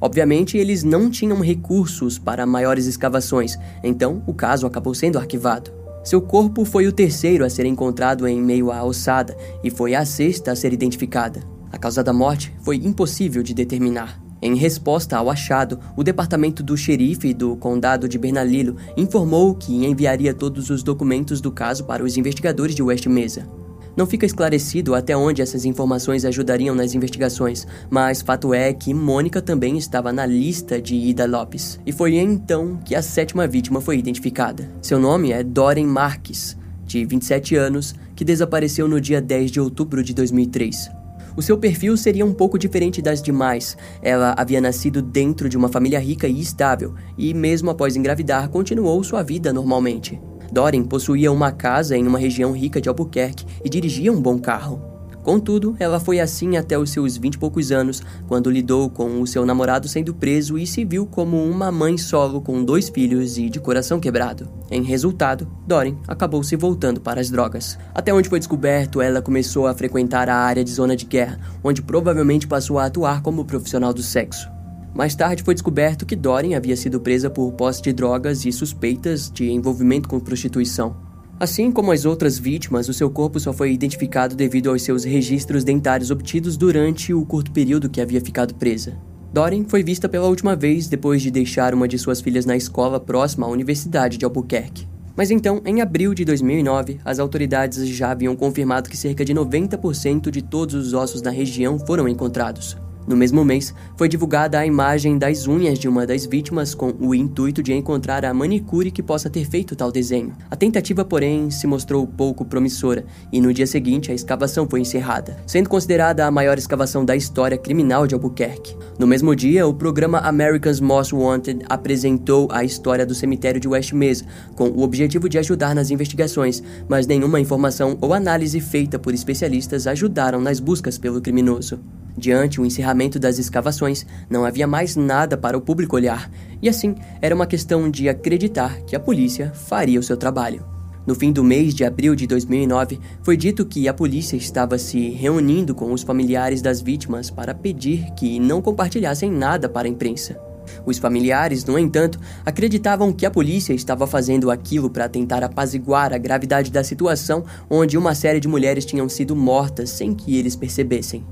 Obviamente, 0.00 0.56
eles 0.56 0.82
não 0.82 1.10
tinham 1.10 1.40
recursos 1.40 2.18
para 2.18 2.46
maiores 2.46 2.86
escavações, 2.86 3.56
então 3.82 4.22
o 4.26 4.34
caso 4.34 4.66
acabou 4.66 4.94
sendo 4.94 5.18
arquivado. 5.18 5.70
Seu 6.02 6.20
corpo 6.20 6.64
foi 6.64 6.86
o 6.86 6.92
terceiro 6.92 7.44
a 7.44 7.50
ser 7.50 7.64
encontrado 7.64 8.26
em 8.26 8.40
meio 8.40 8.70
à 8.70 8.82
ossada 8.84 9.36
e 9.62 9.70
foi 9.70 9.94
a 9.94 10.04
sexta 10.04 10.52
a 10.52 10.56
ser 10.56 10.72
identificada. 10.72 11.42
A 11.72 11.78
causa 11.78 12.04
da 12.04 12.12
morte 12.12 12.54
foi 12.62 12.76
impossível 12.76 13.42
de 13.42 13.54
determinar. 13.54 14.23
Em 14.44 14.54
resposta 14.56 15.16
ao 15.16 15.30
achado, 15.30 15.80
o 15.96 16.04
departamento 16.04 16.62
do 16.62 16.76
xerife 16.76 17.32
do 17.32 17.56
condado 17.56 18.06
de 18.06 18.18
Bernalillo 18.18 18.76
informou 18.94 19.54
que 19.54 19.86
enviaria 19.86 20.34
todos 20.34 20.68
os 20.68 20.82
documentos 20.82 21.40
do 21.40 21.50
caso 21.50 21.84
para 21.84 22.04
os 22.04 22.18
investigadores 22.18 22.74
de 22.74 22.82
West 22.82 23.06
Mesa. 23.06 23.48
Não 23.96 24.04
fica 24.04 24.26
esclarecido 24.26 24.94
até 24.94 25.16
onde 25.16 25.40
essas 25.40 25.64
informações 25.64 26.26
ajudariam 26.26 26.74
nas 26.74 26.94
investigações, 26.94 27.66
mas 27.88 28.20
fato 28.20 28.52
é 28.52 28.70
que 28.74 28.92
Mônica 28.92 29.40
também 29.40 29.78
estava 29.78 30.12
na 30.12 30.26
lista 30.26 30.78
de 30.78 30.94
Ida 30.94 31.24
Lopes. 31.24 31.80
E 31.86 31.90
foi 31.90 32.16
então 32.16 32.76
que 32.84 32.94
a 32.94 33.00
sétima 33.00 33.46
vítima 33.46 33.80
foi 33.80 33.96
identificada. 33.96 34.70
Seu 34.82 34.98
nome 34.98 35.32
é 35.32 35.42
Doreen 35.42 35.86
Marques, 35.86 36.54
de 36.84 37.02
27 37.06 37.56
anos, 37.56 37.94
que 38.14 38.26
desapareceu 38.26 38.86
no 38.86 39.00
dia 39.00 39.22
10 39.22 39.50
de 39.50 39.58
outubro 39.58 40.02
de 40.02 40.12
2003. 40.12 41.03
O 41.36 41.42
seu 41.42 41.58
perfil 41.58 41.96
seria 41.96 42.24
um 42.24 42.32
pouco 42.32 42.58
diferente 42.58 43.02
das 43.02 43.20
demais. 43.20 43.76
Ela 44.00 44.34
havia 44.38 44.60
nascido 44.60 45.02
dentro 45.02 45.48
de 45.48 45.56
uma 45.56 45.68
família 45.68 45.98
rica 45.98 46.28
e 46.28 46.40
estável, 46.40 46.94
e 47.18 47.34
mesmo 47.34 47.70
após 47.70 47.96
engravidar, 47.96 48.48
continuou 48.48 49.02
sua 49.02 49.22
vida 49.22 49.52
normalmente. 49.52 50.20
Doren 50.52 50.84
possuía 50.84 51.32
uma 51.32 51.50
casa 51.50 51.96
em 51.96 52.06
uma 52.06 52.18
região 52.18 52.52
rica 52.52 52.80
de 52.80 52.88
Albuquerque 52.88 53.44
e 53.64 53.68
dirigia 53.68 54.12
um 54.12 54.20
bom 54.20 54.38
carro. 54.38 54.93
Contudo, 55.24 55.74
ela 55.80 55.98
foi 55.98 56.20
assim 56.20 56.58
até 56.58 56.78
os 56.78 56.90
seus 56.90 57.16
vinte 57.16 57.36
e 57.36 57.38
poucos 57.38 57.72
anos, 57.72 58.02
quando 58.28 58.50
lidou 58.50 58.90
com 58.90 59.22
o 59.22 59.26
seu 59.26 59.46
namorado 59.46 59.88
sendo 59.88 60.12
preso 60.12 60.58
e 60.58 60.66
se 60.66 60.84
viu 60.84 61.06
como 61.06 61.42
uma 61.42 61.72
mãe 61.72 61.96
solo 61.96 62.42
com 62.42 62.62
dois 62.62 62.90
filhos 62.90 63.38
e 63.38 63.48
de 63.48 63.58
coração 63.58 63.98
quebrado. 63.98 64.46
Em 64.70 64.82
resultado, 64.82 65.48
Dorin 65.66 65.96
acabou 66.06 66.44
se 66.44 66.56
voltando 66.56 67.00
para 67.00 67.22
as 67.22 67.30
drogas. 67.30 67.78
Até 67.94 68.12
onde 68.12 68.28
foi 68.28 68.38
descoberto, 68.38 69.00
ela 69.00 69.22
começou 69.22 69.66
a 69.66 69.72
frequentar 69.72 70.28
a 70.28 70.36
área 70.36 70.62
de 70.62 70.70
zona 70.70 70.94
de 70.94 71.06
guerra, 71.06 71.40
onde 71.64 71.80
provavelmente 71.80 72.46
passou 72.46 72.78
a 72.78 72.84
atuar 72.84 73.22
como 73.22 73.46
profissional 73.46 73.94
do 73.94 74.02
sexo. 74.02 74.46
Mais 74.94 75.14
tarde 75.14 75.42
foi 75.42 75.54
descoberto 75.54 76.04
que 76.04 76.14
Dorin 76.14 76.52
havia 76.52 76.76
sido 76.76 77.00
presa 77.00 77.30
por 77.30 77.50
posse 77.52 77.80
de 77.80 77.94
drogas 77.94 78.44
e 78.44 78.52
suspeitas 78.52 79.30
de 79.30 79.50
envolvimento 79.50 80.06
com 80.06 80.20
prostituição. 80.20 81.13
Assim 81.44 81.70
como 81.70 81.92
as 81.92 82.06
outras 82.06 82.38
vítimas, 82.38 82.88
o 82.88 82.94
seu 82.94 83.10
corpo 83.10 83.38
só 83.38 83.52
foi 83.52 83.70
identificado 83.70 84.34
devido 84.34 84.70
aos 84.70 84.80
seus 84.80 85.04
registros 85.04 85.62
dentários 85.62 86.10
obtidos 86.10 86.56
durante 86.56 87.12
o 87.12 87.22
curto 87.26 87.52
período 87.52 87.90
que 87.90 88.00
havia 88.00 88.18
ficado 88.18 88.54
presa. 88.54 88.96
Doreen 89.30 89.66
foi 89.68 89.82
vista 89.82 90.08
pela 90.08 90.26
última 90.26 90.56
vez 90.56 90.88
depois 90.88 91.20
de 91.20 91.30
deixar 91.30 91.74
uma 91.74 91.86
de 91.86 91.98
suas 91.98 92.22
filhas 92.22 92.46
na 92.46 92.56
escola 92.56 92.98
próxima 92.98 93.44
à 93.44 93.50
Universidade 93.50 94.16
de 94.16 94.24
Albuquerque. 94.24 94.88
Mas 95.14 95.30
então, 95.30 95.60
em 95.66 95.82
abril 95.82 96.14
de 96.14 96.24
2009, 96.24 96.98
as 97.04 97.18
autoridades 97.18 97.86
já 97.88 98.12
haviam 98.12 98.34
confirmado 98.34 98.88
que 98.88 98.96
cerca 98.96 99.22
de 99.22 99.34
90% 99.34 100.30
de 100.30 100.40
todos 100.40 100.74
os 100.74 100.94
ossos 100.94 101.20
na 101.20 101.30
região 101.30 101.78
foram 101.78 102.08
encontrados. 102.08 102.74
No 103.06 103.16
mesmo 103.16 103.44
mês, 103.44 103.74
foi 103.98 104.08
divulgada 104.08 104.58
a 104.58 104.66
imagem 104.66 105.18
das 105.18 105.46
unhas 105.46 105.78
de 105.78 105.86
uma 105.86 106.06
das 106.06 106.24
vítimas 106.24 106.74
com 106.74 106.94
o 106.98 107.14
intuito 107.14 107.62
de 107.62 107.74
encontrar 107.74 108.24
a 108.24 108.32
manicure 108.32 108.90
que 108.90 109.02
possa 109.02 109.28
ter 109.28 109.44
feito 109.44 109.76
tal 109.76 109.92
desenho. 109.92 110.32
A 110.50 110.56
tentativa, 110.56 111.04
porém, 111.04 111.50
se 111.50 111.66
mostrou 111.66 112.06
pouco 112.06 112.46
promissora 112.46 113.04
e 113.30 113.42
no 113.42 113.52
dia 113.52 113.66
seguinte 113.66 114.10
a 114.10 114.14
escavação 114.14 114.66
foi 114.68 114.80
encerrada, 114.80 115.36
sendo 115.46 115.68
considerada 115.68 116.24
a 116.24 116.30
maior 116.30 116.56
escavação 116.56 117.04
da 117.04 117.14
história 117.14 117.58
criminal 117.58 118.06
de 118.06 118.14
Albuquerque. 118.14 118.74
No 118.98 119.06
mesmo 119.06 119.36
dia, 119.36 119.66
o 119.66 119.74
programa 119.74 120.20
America's 120.20 120.80
Most 120.80 121.14
Wanted 121.14 121.64
apresentou 121.68 122.48
a 122.50 122.64
história 122.64 123.04
do 123.04 123.14
cemitério 123.14 123.60
de 123.60 123.68
West 123.68 123.92
Mesa, 123.92 124.24
com 124.56 124.68
o 124.70 124.82
objetivo 124.82 125.28
de 125.28 125.38
ajudar 125.38 125.74
nas 125.74 125.90
investigações, 125.90 126.62
mas 126.88 127.06
nenhuma 127.06 127.38
informação 127.38 127.98
ou 128.00 128.14
análise 128.14 128.60
feita 128.60 128.98
por 128.98 129.12
especialistas 129.12 129.86
ajudaram 129.86 130.40
nas 130.40 130.58
buscas 130.58 130.96
pelo 130.96 131.20
criminoso. 131.20 131.78
Diante 132.16 132.60
o 132.60 132.64
encerramento 132.64 133.18
das 133.18 133.38
escavações, 133.38 134.06
não 134.30 134.44
havia 134.44 134.66
mais 134.66 134.94
nada 134.94 135.36
para 135.36 135.58
o 135.58 135.60
público 135.60 135.96
olhar, 135.96 136.30
e 136.62 136.68
assim 136.68 136.94
era 137.20 137.34
uma 137.34 137.46
questão 137.46 137.90
de 137.90 138.08
acreditar 138.08 138.80
que 138.82 138.94
a 138.94 139.00
polícia 139.00 139.52
faria 139.52 139.98
o 139.98 140.02
seu 140.02 140.16
trabalho. 140.16 140.64
No 141.06 141.14
fim 141.14 141.32
do 141.32 141.44
mês 141.44 141.74
de 141.74 141.84
abril 141.84 142.14
de 142.14 142.26
2009, 142.26 142.98
foi 143.22 143.36
dito 143.36 143.66
que 143.66 143.88
a 143.88 143.92
polícia 143.92 144.36
estava 144.36 144.78
se 144.78 145.10
reunindo 145.10 145.74
com 145.74 145.92
os 145.92 146.02
familiares 146.02 146.62
das 146.62 146.80
vítimas 146.80 147.30
para 147.30 147.52
pedir 147.52 148.10
que 148.14 148.38
não 148.38 148.62
compartilhassem 148.62 149.30
nada 149.30 149.68
para 149.68 149.86
a 149.86 149.90
imprensa. 149.90 150.40
Os 150.86 150.96
familiares, 150.96 151.64
no 151.66 151.78
entanto, 151.78 152.18
acreditavam 152.46 153.12
que 153.12 153.26
a 153.26 153.30
polícia 153.30 153.74
estava 153.74 154.06
fazendo 154.06 154.50
aquilo 154.50 154.88
para 154.88 155.08
tentar 155.08 155.44
apaziguar 155.44 156.14
a 156.14 156.18
gravidade 156.18 156.72
da 156.72 156.82
situação 156.82 157.44
onde 157.68 157.98
uma 157.98 158.14
série 158.14 158.40
de 158.40 158.48
mulheres 158.48 158.86
tinham 158.86 159.08
sido 159.08 159.36
mortas 159.36 159.90
sem 159.90 160.14
que 160.14 160.38
eles 160.38 160.56
percebessem. 160.56 161.22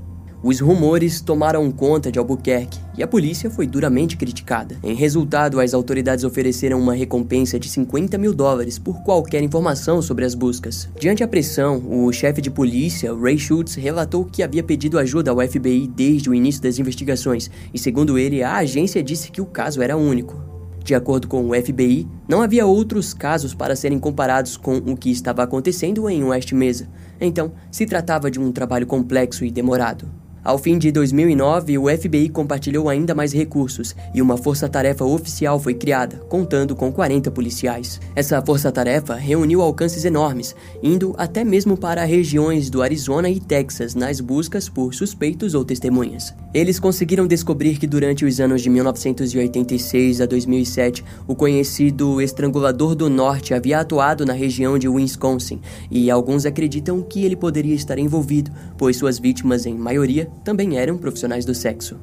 Os 0.43 0.59
rumores 0.59 1.21
tomaram 1.21 1.71
conta 1.71 2.11
de 2.11 2.19
Albuquerque 2.19 2.77
e 2.97 3.01
a 3.01 3.07
polícia 3.07 3.49
foi 3.49 3.65
duramente 3.65 4.17
criticada. 4.17 4.77
Em 4.83 4.93
resultado, 4.93 5.57
as 5.57 5.73
autoridades 5.73 6.25
ofereceram 6.25 6.81
uma 6.81 6.93
recompensa 6.93 7.57
de 7.57 7.69
50 7.69 8.17
mil 8.17 8.33
dólares 8.33 8.77
por 8.77 9.01
qualquer 9.03 9.41
informação 9.41 10.01
sobre 10.01 10.25
as 10.25 10.35
buscas. 10.35 10.89
Diante 10.99 11.23
a 11.23 11.27
pressão, 11.29 11.81
o 11.89 12.11
chefe 12.11 12.41
de 12.41 12.51
polícia, 12.51 13.15
Ray 13.15 13.39
Schultz, 13.39 13.75
relatou 13.75 14.25
que 14.25 14.43
havia 14.43 14.61
pedido 14.61 14.99
ajuda 14.99 15.31
ao 15.31 15.39
FBI 15.39 15.87
desde 15.87 16.29
o 16.29 16.35
início 16.35 16.61
das 16.61 16.77
investigações 16.77 17.49
e, 17.73 17.79
segundo 17.79 18.17
ele, 18.17 18.43
a 18.43 18.57
agência 18.57 19.01
disse 19.01 19.31
que 19.31 19.39
o 19.39 19.45
caso 19.45 19.81
era 19.81 19.95
único. 19.95 20.43
De 20.83 20.93
acordo 20.93 21.29
com 21.29 21.49
o 21.49 21.53
FBI, 21.53 22.05
não 22.27 22.41
havia 22.41 22.65
outros 22.65 23.13
casos 23.13 23.53
para 23.53 23.77
serem 23.77 23.97
comparados 23.97 24.57
com 24.57 24.75
o 24.75 24.97
que 24.97 25.09
estava 25.09 25.41
acontecendo 25.41 26.09
em 26.09 26.21
West 26.21 26.51
Mesa, 26.51 26.89
então 27.21 27.53
se 27.71 27.85
tratava 27.85 28.29
de 28.29 28.41
um 28.41 28.51
trabalho 28.51 28.85
complexo 28.85 29.45
e 29.45 29.49
demorado. 29.49 30.22
Ao 30.43 30.57
fim 30.57 30.77
de 30.77 30.91
2009, 30.91 31.77
o 31.77 31.85
FBI 31.87 32.27
compartilhou 32.27 32.89
ainda 32.89 33.15
mais 33.15 33.31
recursos 33.31 33.95
e 34.13 34.21
uma 34.21 34.35
força-tarefa 34.35 35.05
oficial 35.05 35.57
foi 35.57 35.73
criada, 35.73 36.17
contando 36.27 36.75
com 36.75 36.91
40 36.91 37.31
policiais. 37.31 38.01
Essa 38.13 38.41
força-tarefa 38.41 39.15
reuniu 39.15 39.61
alcances 39.61 40.03
enormes, 40.03 40.53
indo 40.81 41.15
até 41.17 41.45
mesmo 41.45 41.77
para 41.77 42.03
regiões 42.03 42.69
do 42.69 42.81
Arizona 42.81 43.29
e 43.29 43.39
Texas 43.39 43.95
nas 43.95 44.19
buscas 44.19 44.67
por 44.67 44.93
suspeitos 44.93 45.53
ou 45.53 45.63
testemunhas. 45.63 46.33
Eles 46.53 46.77
conseguiram 46.77 47.25
descobrir 47.25 47.77
que 47.77 47.87
durante 47.87 48.25
os 48.25 48.41
anos 48.41 48.61
de 48.61 48.69
1986 48.69 50.19
a 50.19 50.25
2007, 50.25 51.05
o 51.25 51.35
conhecido 51.35 52.21
Estrangulador 52.21 52.95
do 52.95 53.09
Norte 53.09 53.53
havia 53.53 53.79
atuado 53.79 54.25
na 54.25 54.33
região 54.33 54.77
de 54.77 54.89
Wisconsin, 54.89 55.61
e 55.89 56.11
alguns 56.11 56.45
acreditam 56.45 57.01
que 57.01 57.23
ele 57.23 57.37
poderia 57.37 57.73
estar 57.73 57.97
envolvido, 57.97 58.51
pois 58.77 58.97
suas 58.97 59.17
vítimas, 59.17 59.65
em 59.65 59.73
maioria, 59.73 60.29
também 60.43 60.77
eram 60.77 60.97
profissionais 60.97 61.45
do 61.45 61.53
sexo. 61.53 61.99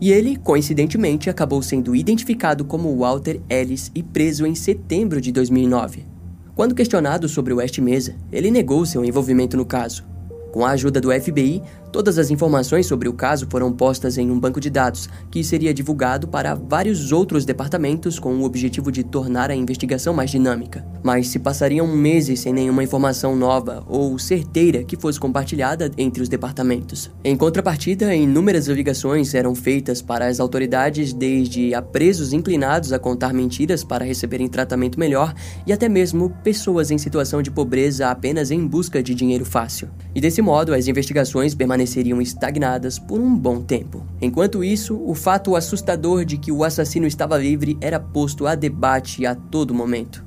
E 0.00 0.10
ele, 0.10 0.36
coincidentemente, 0.36 1.30
acabou 1.30 1.62
sendo 1.62 1.94
identificado 1.94 2.64
como 2.64 2.96
Walter 2.96 3.40
Ellis 3.48 3.90
e 3.94 4.02
preso 4.02 4.44
em 4.44 4.54
setembro 4.54 5.20
de 5.20 5.30
2009. 5.30 6.04
Quando 6.54 6.74
questionado 6.74 7.28
sobre 7.28 7.52
o 7.52 7.56
West 7.56 7.78
Mesa, 7.78 8.14
ele 8.32 8.50
negou 8.50 8.84
seu 8.84 9.04
envolvimento 9.04 9.56
no 9.56 9.64
caso. 9.64 10.04
Com 10.52 10.66
a 10.66 10.70
ajuda 10.70 11.00
do 11.00 11.12
FBI, 11.12 11.62
Todas 11.92 12.16
as 12.16 12.30
informações 12.30 12.86
sobre 12.86 13.06
o 13.06 13.12
caso 13.12 13.46
foram 13.50 13.70
postas 13.70 14.16
em 14.16 14.30
um 14.30 14.40
banco 14.40 14.58
de 14.58 14.70
dados, 14.70 15.10
que 15.30 15.44
seria 15.44 15.74
divulgado 15.74 16.26
para 16.26 16.54
vários 16.54 17.12
outros 17.12 17.44
departamentos 17.44 18.18
com 18.18 18.34
o 18.34 18.44
objetivo 18.44 18.90
de 18.90 19.04
tornar 19.04 19.50
a 19.50 19.54
investigação 19.54 20.14
mais 20.14 20.30
dinâmica. 20.30 20.86
Mas 21.02 21.28
se 21.28 21.38
passariam 21.38 21.86
meses 21.86 22.40
sem 22.40 22.50
nenhuma 22.50 22.82
informação 22.82 23.36
nova 23.36 23.84
ou 23.86 24.18
certeira 24.18 24.82
que 24.82 24.96
fosse 24.96 25.20
compartilhada 25.20 25.90
entre 25.98 26.22
os 26.22 26.30
departamentos. 26.30 27.10
Em 27.22 27.36
contrapartida, 27.36 28.14
inúmeras 28.14 28.68
ligações 28.68 29.34
eram 29.34 29.54
feitas 29.54 30.00
para 30.00 30.26
as 30.28 30.40
autoridades, 30.40 31.12
desde 31.12 31.74
a 31.74 31.82
presos 31.82 32.32
inclinados 32.32 32.94
a 32.94 32.98
contar 32.98 33.34
mentiras 33.34 33.84
para 33.84 34.02
receberem 34.02 34.48
tratamento 34.48 34.98
melhor 34.98 35.34
e 35.66 35.74
até 35.74 35.90
mesmo 35.90 36.30
pessoas 36.42 36.90
em 36.90 36.96
situação 36.96 37.42
de 37.42 37.50
pobreza 37.50 38.08
apenas 38.08 38.50
em 38.50 38.66
busca 38.66 39.02
de 39.02 39.14
dinheiro 39.14 39.44
fácil. 39.44 39.90
E 40.14 40.22
desse 40.22 40.40
modo, 40.40 40.72
as 40.72 40.88
investigações 40.88 41.54
permaneceram 41.54 41.81
permaneceriam 41.82 42.20
estagnadas 42.20 42.98
por 42.98 43.20
um 43.20 43.36
bom 43.36 43.60
tempo. 43.60 44.06
Enquanto 44.20 44.62
isso, 44.62 45.00
o 45.04 45.14
fato 45.14 45.56
assustador 45.56 46.24
de 46.24 46.38
que 46.38 46.52
o 46.52 46.64
assassino 46.64 47.06
estava 47.06 47.36
livre 47.36 47.76
era 47.80 47.98
posto 47.98 48.46
a 48.46 48.54
debate 48.54 49.26
a 49.26 49.34
todo 49.34 49.74
momento. 49.74 50.24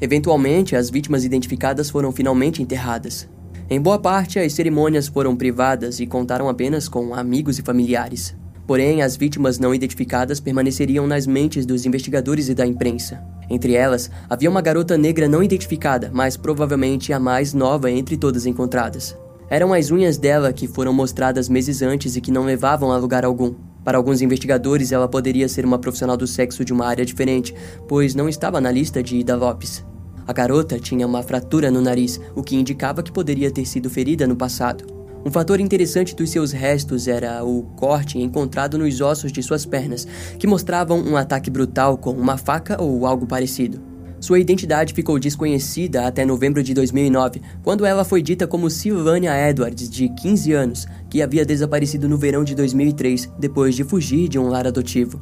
Eventualmente, 0.00 0.76
as 0.76 0.90
vítimas 0.90 1.24
identificadas 1.24 1.90
foram 1.90 2.12
finalmente 2.12 2.62
enterradas. 2.62 3.28
Em 3.68 3.80
boa 3.80 3.98
parte, 3.98 4.38
as 4.38 4.52
cerimônias 4.52 5.08
foram 5.08 5.36
privadas 5.36 5.98
e 5.98 6.06
contaram 6.06 6.48
apenas 6.48 6.88
com 6.88 7.14
amigos 7.14 7.58
e 7.58 7.62
familiares. 7.62 8.36
Porém, 8.68 9.00
as 9.00 9.16
vítimas 9.16 9.58
não 9.58 9.74
identificadas 9.74 10.40
permaneceriam 10.40 11.06
nas 11.06 11.26
mentes 11.26 11.64
dos 11.64 11.86
investigadores 11.86 12.50
e 12.50 12.54
da 12.54 12.66
imprensa. 12.66 13.18
Entre 13.48 13.72
elas, 13.72 14.10
havia 14.28 14.50
uma 14.50 14.60
garota 14.60 14.98
negra 14.98 15.26
não 15.26 15.42
identificada, 15.42 16.10
mas 16.12 16.36
provavelmente 16.36 17.10
a 17.10 17.18
mais 17.18 17.54
nova 17.54 17.90
entre 17.90 18.18
todas 18.18 18.44
encontradas. 18.44 19.16
Eram 19.48 19.72
as 19.72 19.90
unhas 19.90 20.18
dela 20.18 20.52
que 20.52 20.68
foram 20.68 20.92
mostradas 20.92 21.48
meses 21.48 21.80
antes 21.80 22.14
e 22.14 22.20
que 22.20 22.30
não 22.30 22.44
levavam 22.44 22.92
a 22.92 22.98
lugar 22.98 23.24
algum. 23.24 23.54
Para 23.82 23.96
alguns 23.96 24.20
investigadores, 24.20 24.92
ela 24.92 25.08
poderia 25.08 25.48
ser 25.48 25.64
uma 25.64 25.78
profissional 25.78 26.18
do 26.18 26.26
sexo 26.26 26.62
de 26.62 26.74
uma 26.74 26.84
área 26.84 27.06
diferente, 27.06 27.54
pois 27.88 28.14
não 28.14 28.28
estava 28.28 28.60
na 28.60 28.70
lista 28.70 29.02
de 29.02 29.16
Ida 29.16 29.34
Lopes. 29.34 29.82
A 30.26 30.32
garota 30.34 30.78
tinha 30.78 31.06
uma 31.06 31.22
fratura 31.22 31.70
no 31.70 31.80
nariz, 31.80 32.20
o 32.34 32.42
que 32.42 32.54
indicava 32.54 33.02
que 33.02 33.10
poderia 33.10 33.50
ter 33.50 33.64
sido 33.64 33.88
ferida 33.88 34.26
no 34.26 34.36
passado. 34.36 34.97
Um 35.26 35.30
fator 35.30 35.60
interessante 35.60 36.14
dos 36.14 36.30
seus 36.30 36.52
restos 36.52 37.08
era 37.08 37.44
o 37.44 37.64
corte 37.76 38.18
encontrado 38.18 38.78
nos 38.78 39.00
ossos 39.00 39.32
de 39.32 39.42
suas 39.42 39.66
pernas, 39.66 40.06
que 40.38 40.46
mostravam 40.46 41.00
um 41.00 41.16
ataque 41.16 41.50
brutal 41.50 41.98
com 41.98 42.12
uma 42.12 42.36
faca 42.36 42.80
ou 42.80 43.04
algo 43.04 43.26
parecido. 43.26 43.80
Sua 44.20 44.40
identidade 44.40 44.94
ficou 44.94 45.18
desconhecida 45.18 46.06
até 46.06 46.24
novembro 46.24 46.62
de 46.62 46.74
2009, 46.74 47.40
quando 47.62 47.84
ela 47.84 48.04
foi 48.04 48.20
dita 48.20 48.46
como 48.46 48.70
Sylvania 48.70 49.48
Edwards, 49.48 49.88
de 49.88 50.08
15 50.08 50.52
anos, 50.52 50.86
que 51.08 51.22
havia 51.22 51.44
desaparecido 51.44 52.08
no 52.08 52.16
verão 52.16 52.42
de 52.42 52.54
2003 52.54 53.30
depois 53.38 53.76
de 53.76 53.84
fugir 53.84 54.28
de 54.28 54.38
um 54.38 54.48
lar 54.48 54.66
adotivo. 54.66 55.20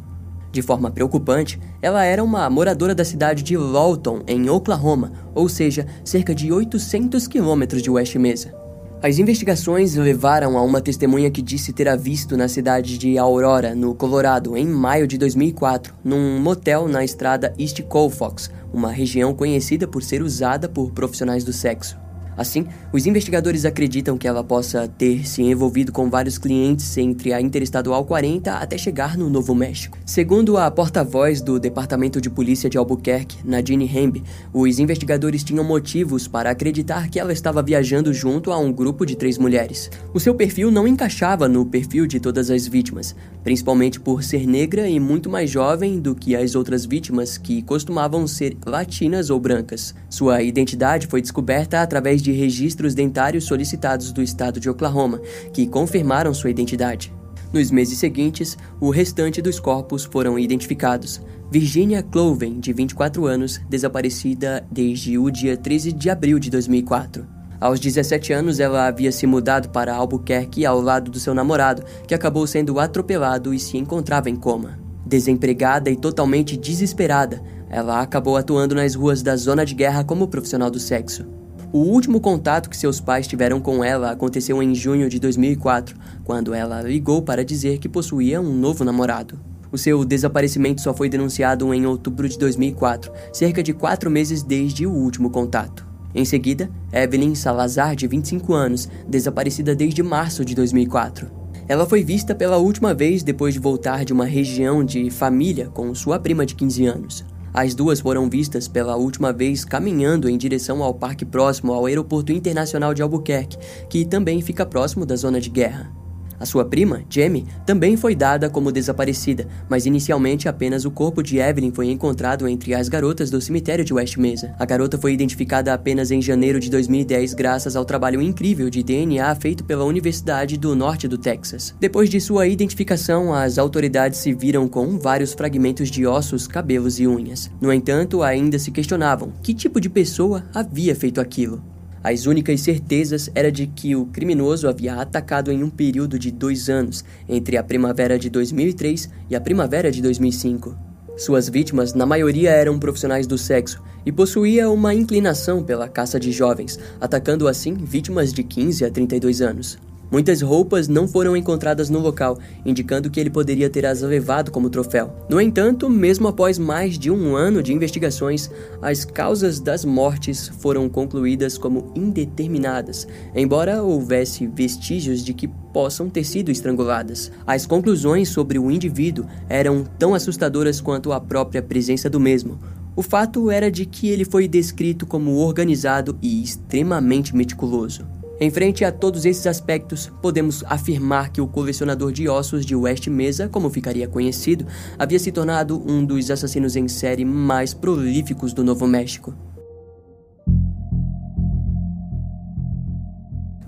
De 0.51 0.63
forma 0.63 0.91
preocupante, 0.91 1.61
ela 1.83 2.05
era 2.05 2.25
uma 2.25 2.49
moradora 2.49 2.95
da 2.95 3.05
cidade 3.05 3.43
de 3.43 3.57
Lawton, 3.59 4.23
em 4.27 4.49
Oklahoma, 4.49 5.13
ou 5.35 5.49
seja, 5.49 5.87
cerca 6.03 6.35
de 6.35 6.51
800 6.51 7.29
quilômetros 7.29 7.83
de 7.83 7.91
West 7.91 8.15
Mesa. 8.17 8.55
As 9.03 9.19
investigações 9.19 9.95
levaram 9.95 10.57
a 10.57 10.63
uma 10.63 10.81
testemunha 10.81 11.31
que 11.31 11.43
disse 11.43 11.73
ter 11.73 11.87
a 11.87 11.95
visto 11.95 12.35
na 12.35 12.49
cidade 12.49 12.97
de 12.97 13.19
Aurora, 13.19 13.75
no 13.75 13.95
Colorado, 13.95 14.57
em 14.57 14.67
maio 14.67 15.07
de 15.07 15.19
2004, 15.19 15.95
num 16.03 16.41
motel 16.41 16.89
na 16.89 17.05
estrada 17.05 17.55
East 17.59 17.83
Colfax, 17.83 18.51
uma 18.73 18.91
região 18.91 19.35
conhecida 19.35 19.87
por 19.87 20.03
ser 20.03 20.23
usada 20.23 20.67
por 20.67 20.93
profissionais 20.93 21.45
do 21.45 21.53
sexo. 21.53 22.06
Assim, 22.37 22.67
os 22.93 23.07
investigadores 23.07 23.65
acreditam 23.65 24.19
que 24.19 24.29
ela 24.29 24.45
possa 24.45 24.87
ter 24.87 25.27
se 25.27 25.43
envolvido 25.43 25.91
com 25.91 26.11
vários 26.11 26.37
clientes 26.37 26.97
entre 26.99 27.33
a 27.33 27.41
Interestadual 27.41 28.05
40 28.05 28.53
até 28.53 28.77
chegar 28.77 29.17
no 29.17 29.31
Novo 29.31 29.55
México. 29.55 29.99
Segundo 30.05 30.57
a 30.59 30.71
porta-voz 30.71 31.41
do 31.41 31.59
Departamento 31.59 32.21
de 32.21 32.29
Polícia 32.29 32.69
de 32.69 32.77
Albuquerque, 32.77 33.39
Nadine 33.45 33.91
Hembe, 33.93 34.23
os 34.53 34.79
investigadores 34.79 35.43
tinham 35.43 35.65
motivos 35.65 36.29
para 36.29 36.51
acreditar 36.51 37.09
que 37.09 37.19
ela 37.19 37.33
estava 37.33 37.63
viajando 37.63 38.13
junto 38.13 38.53
a 38.53 38.59
um 38.59 38.73
grupo 38.73 39.07
de 39.07 39.17
três 39.17 39.39
mulheres. 39.39 39.91
O 40.13 40.21
seu 40.21 40.35
perfil 40.35 40.71
não 40.71 40.87
encaixava 40.87 41.49
no 41.49 41.65
perfil 41.65 42.07
de 42.07 42.21
todas 42.21 42.51
as 42.51 42.67
vítimas, 42.67 43.15
principalmente 43.43 43.99
por 43.99 44.23
ser 44.23 44.47
negra 44.47 44.89
e 44.89 45.01
muito 45.01 45.31
mais 45.31 45.51
jovem 45.51 45.99
do 46.01 46.15
que 46.15 46.35
as 46.35 46.55
outras 46.55 46.85
vítimas 46.85 47.39
que 47.39 47.63
costumavam 47.63 48.27
ser 48.27 48.57
latinas 48.67 49.31
ou 49.31 49.39
brancas. 49.39 49.95
Sua 50.11 50.43
identidade 50.43 51.07
foi 51.07 51.21
descoberta 51.23 51.81
através 51.81 52.23
de 52.23 52.26
registros 52.33 52.95
dentários 52.95 53.45
solicitados 53.45 54.13
do 54.13 54.23
estado 54.23 54.61
de 54.61 54.69
Oklahoma, 54.71 55.21
que 55.53 55.67
confirmaram 55.67 56.33
sua 56.35 56.51
identidade. 56.51 57.13
Nos 57.53 57.71
meses 57.71 57.99
seguintes, 57.99 58.57
o 58.81 58.91
restante 58.91 59.41
dos 59.41 59.61
corpos 59.61 60.05
foram 60.05 60.39
identificados. 60.39 61.21
Virginia 61.51 62.03
Cloven, 62.03 62.59
de 62.59 62.73
24 62.73 63.25
anos, 63.27 63.61
desaparecida 63.69 64.67
desde 64.71 65.17
o 65.17 65.31
dia 65.31 65.57
13 65.57 65.93
de 65.93 66.11
abril 66.11 66.39
de 66.39 66.51
2004. 66.51 67.27
Aos 67.61 67.81
17 67.81 68.33
anos, 68.33 68.61
ela 68.61 68.87
havia 68.87 69.11
se 69.11 69.27
mudado 69.27 69.71
para 69.71 69.95
Albuquerque 69.95 70.67
ao 70.67 70.81
lado 70.81 71.11
do 71.11 71.19
seu 71.19 71.35
namorado, 71.35 71.85
que 72.07 72.15
acabou 72.15 72.47
sendo 72.47 72.79
atropelado 72.79 73.55
e 73.55 73.59
se 73.59 73.79
encontrava 73.79 74.29
em 74.29 74.37
coma. 74.37 74.79
Desempregada 75.07 75.89
e 75.89 75.97
totalmente 75.97 76.57
desesperada, 76.57 77.41
ela 77.71 78.01
acabou 78.01 78.37
atuando 78.37 78.75
nas 78.75 78.95
ruas 78.95 79.23
da 79.23 79.37
zona 79.37 79.65
de 79.65 79.75
guerra 79.75 80.05
como 80.05 80.29
profissional 80.29 80.71
do 80.71 80.79
sexo. 80.79 81.36
O 81.73 81.79
último 81.79 82.21
contato 82.21 82.71
que 82.71 82.77
seus 82.77 83.01
pais 83.01 83.27
tiveram 83.27 83.61
com 83.61 83.83
ela 83.83 84.11
aconteceu 84.11 84.63
em 84.63 84.75
junho 84.75 85.09
de 85.09 85.19
2004, 85.19 85.97
quando 86.25 86.55
ela 86.55 86.81
ligou 86.81 87.23
para 87.23 87.45
dizer 87.45 87.79
que 87.79 87.89
possuía 87.89 88.41
um 88.41 88.53
novo 88.53 88.85
namorado. 88.85 89.39
O 89.73 89.77
seu 89.77 90.05
desaparecimento 90.05 90.81
só 90.81 90.95
foi 90.95 91.09
denunciado 91.09 91.75
em 91.75 91.85
outubro 91.85 92.29
de 92.29 92.39
2004, 92.39 93.13
cerca 93.33 93.63
de 93.63 93.73
quatro 93.73 94.11
meses 94.11 94.43
desde 94.43 94.87
o 94.87 94.93
último 94.93 95.29
contato. 95.29 95.87
Em 96.15 96.25
seguida, 96.25 96.71
Evelyn 96.93 97.35
Salazar, 97.35 97.97
de 97.97 98.07
25 98.07 98.55
anos, 98.55 98.89
desaparecida 99.07 99.75
desde 99.75 100.03
março 100.03 100.45
de 100.45 100.55
2004. 100.55 101.29
Ela 101.69 101.85
foi 101.85 102.03
vista 102.05 102.35
pela 102.35 102.59
última 102.59 102.95
vez 102.95 103.25
depois 103.25 103.53
de 103.53 103.61
voltar 103.61 104.05
de 104.05 104.13
uma 104.13 104.25
região 104.25 104.85
de 104.85 105.11
família 105.11 105.69
com 105.69 105.93
sua 105.95 106.19
prima 106.19 106.47
de 106.47 106.55
15 106.55 106.87
anos. 106.87 107.25
As 107.57 107.75
duas 107.75 108.01
foram 108.01 108.29
vistas 108.29 108.69
pela 108.69 108.97
última 108.97 109.33
vez 109.33 109.65
caminhando 109.65 110.29
em 110.29 110.37
direção 110.37 110.83
ao 110.83 110.93
parque 110.93 111.25
próximo 111.25 111.73
ao 111.73 111.87
Aeroporto 111.87 112.31
Internacional 112.31 112.93
de 112.93 113.01
Albuquerque, 113.01 113.57
que 113.89 114.05
também 114.05 114.43
fica 114.43 114.67
próximo 114.67 115.07
da 115.07 115.17
zona 115.17 115.41
de 115.41 115.49
guerra. 115.49 115.91
A 116.39 116.47
sua 116.47 116.65
prima, 116.65 117.03
Jamie, 117.09 117.47
também 117.65 117.97
foi 117.97 118.15
dada 118.15 118.51
como 118.51 118.73
desaparecida, 118.73 119.47
mas 119.69 119.87
inicialmente 119.87 120.49
apenas 120.49 120.85
o 120.85 120.91
corpo 120.91 121.23
de 121.23 121.39
Evelyn 121.39 121.73
foi 121.73 121.91
encontrado 121.91 122.47
entre 122.49 122.75
as 122.75 122.89
garotas 122.89 123.31
do 123.31 123.41
cemitério 123.41 123.85
de 123.85 123.95
West 123.95 124.17
Mesa. 124.17 124.55
A 124.59 124.65
garota 124.65 124.99
foi 124.99 125.13
identificada 125.13 125.73
apenas 125.73 126.11
em 126.11 126.21
janeiro 126.21 126.61
de 126.61 126.71
2010 126.71 127.35
graças 127.35 127.77
ao 127.77 127.85
trabalho 127.85 128.21
incrível 128.21 128.69
de 128.69 128.83
DNA 128.83 129.35
feito 129.37 129.65
pela 129.65 129.85
Universidade 129.85 130.57
do 130.57 130.75
Norte 130.75 131.09
do 131.09 131.19
Texas. 131.19 131.75
Depois 131.81 132.11
de 132.11 132.21
sua 132.21 132.47
identificação, 132.47 133.33
as 133.33 133.59
autoridades 133.59 134.19
se 134.19 134.33
viram 134.33 134.69
com 134.69 134.99
vários 134.99 135.33
fragmentos 135.33 135.91
de 135.91 136.07
ossos, 136.07 136.47
cabelos 136.47 136.99
e 137.01 137.07
unhas. 137.07 137.51
No 137.61 137.73
entanto, 137.73 138.23
ainda 138.23 138.59
se 138.59 138.71
questionavam 138.71 139.33
que 139.43 139.55
tipo 139.55 139.81
de 139.81 139.89
pessoa 139.89 140.45
havia 140.55 140.95
feito 140.95 141.21
aquilo. 141.21 141.76
As 142.09 142.25
únicas 142.25 142.61
certezas 142.61 143.29
era 143.35 143.51
de 143.51 143.67
que 143.67 143.97
o 143.97 144.07
criminoso 144.07 144.69
havia 144.69 144.95
atacado 144.95 145.51
em 145.51 145.65
um 145.65 145.69
período 145.69 146.21
de 146.21 146.31
dois 146.31 146.71
anos, 146.71 147.05
entre 147.29 147.57
a 147.57 147.65
primavera 147.65 148.17
de 148.17 148.31
2003 148.31 149.11
e 149.29 149.35
a 149.35 149.41
primavera 149.41 149.91
de 149.91 150.01
2005. 150.01 150.79
Suas 151.17 151.49
vítimas, 151.49 151.95
na 151.95 152.07
maioria, 152.07 152.51
eram 152.51 152.79
profissionais 152.79 153.27
do 153.27 153.37
sexo 153.37 153.83
e 154.07 154.13
possuía 154.13 154.71
uma 154.71 154.95
inclinação 154.95 155.65
pela 155.65 155.89
caça 155.89 156.21
de 156.21 156.31
jovens, 156.31 156.79
atacando 157.01 157.49
assim 157.49 157.75
vítimas 157.75 158.33
de 158.33 158.45
15 158.45 158.85
a 158.85 158.91
32 158.93 159.43
anos. 159.43 159.77
Muitas 160.11 160.41
roupas 160.41 160.87
não 160.87 161.09
foram 161.09 161.37
encontradas 161.37 161.91
no 161.91 161.99
local, 161.99 162.39
indicando 162.65 163.11
que 163.11 163.19
ele 163.19 163.31
poderia 163.31 163.69
ter 163.69 163.85
as 163.85 164.03
levado 164.03 164.51
como 164.51 164.71
troféu. 164.71 165.13
No 165.29 165.41
entanto, 165.41 165.91
mesmo 165.91 166.29
após 166.29 166.59
mais 166.59 166.99
de 166.99 167.11
um 167.11 167.35
ano 167.35 167.63
de 167.63 167.73
investigações, 167.73 168.51
as 168.81 169.05
causas 169.05 169.59
das 169.59 169.85
mortes 169.85 170.49
foram 170.61 170.89
concluídas 170.89 171.59
como 171.59 171.93
indeterminadas, 171.95 173.07
embora 173.35 173.83
houvesse 173.83 174.47
vestígios 174.47 175.25
de 175.25 175.35
que 175.35 175.49
possam 175.49 176.09
ter 176.09 176.25
sido 176.25 176.51
estranguladas. 176.51 177.33
As 177.47 177.67
conclusões 177.67 178.29
sobre 178.29 178.59
o 178.59 178.71
indivíduo 178.71 179.27
eram 179.49 179.85
tão 179.99 180.15
assustadoras 180.15 180.81
quanto 180.81 181.13
a 181.13 181.21
própria 181.21 181.63
presença 181.63 182.09
do 182.09 182.21
mesmo. 182.21 182.59
O 182.95 183.03
fato 183.03 183.51
era 183.51 183.71
de 183.71 183.85
que 183.85 184.09
ele 184.09 184.25
foi 184.25 184.49
descrito 184.49 185.05
como 185.05 185.33
organizado 185.37 186.17
e 186.23 186.43
extremamente 186.43 187.37
meticuloso. 187.37 188.16
Em 188.39 188.51
frente 188.51 188.85
a 188.85 188.93
todos 188.93 189.25
esses 189.25 189.47
aspectos, 189.47 190.13
podemos 190.21 190.63
afirmar 190.67 191.31
que 191.31 191.41
o 191.41 191.47
colecionador 191.47 192.13
de 192.13 192.29
ossos 192.29 192.67
de 192.67 192.77
West 192.77 193.07
Mesa, 193.09 193.49
como 193.49 193.71
ficaria 193.71 194.07
conhecido, 194.07 194.67
havia 194.99 195.19
se 195.19 195.33
tornado 195.33 195.83
um 195.91 196.05
dos 196.05 196.31
assassinos 196.31 196.77
em 196.77 196.87
série 196.87 197.25
mais 197.25 197.73
prolíficos 197.73 198.53
do 198.53 198.63
Novo 198.63 198.87
México. 198.87 199.33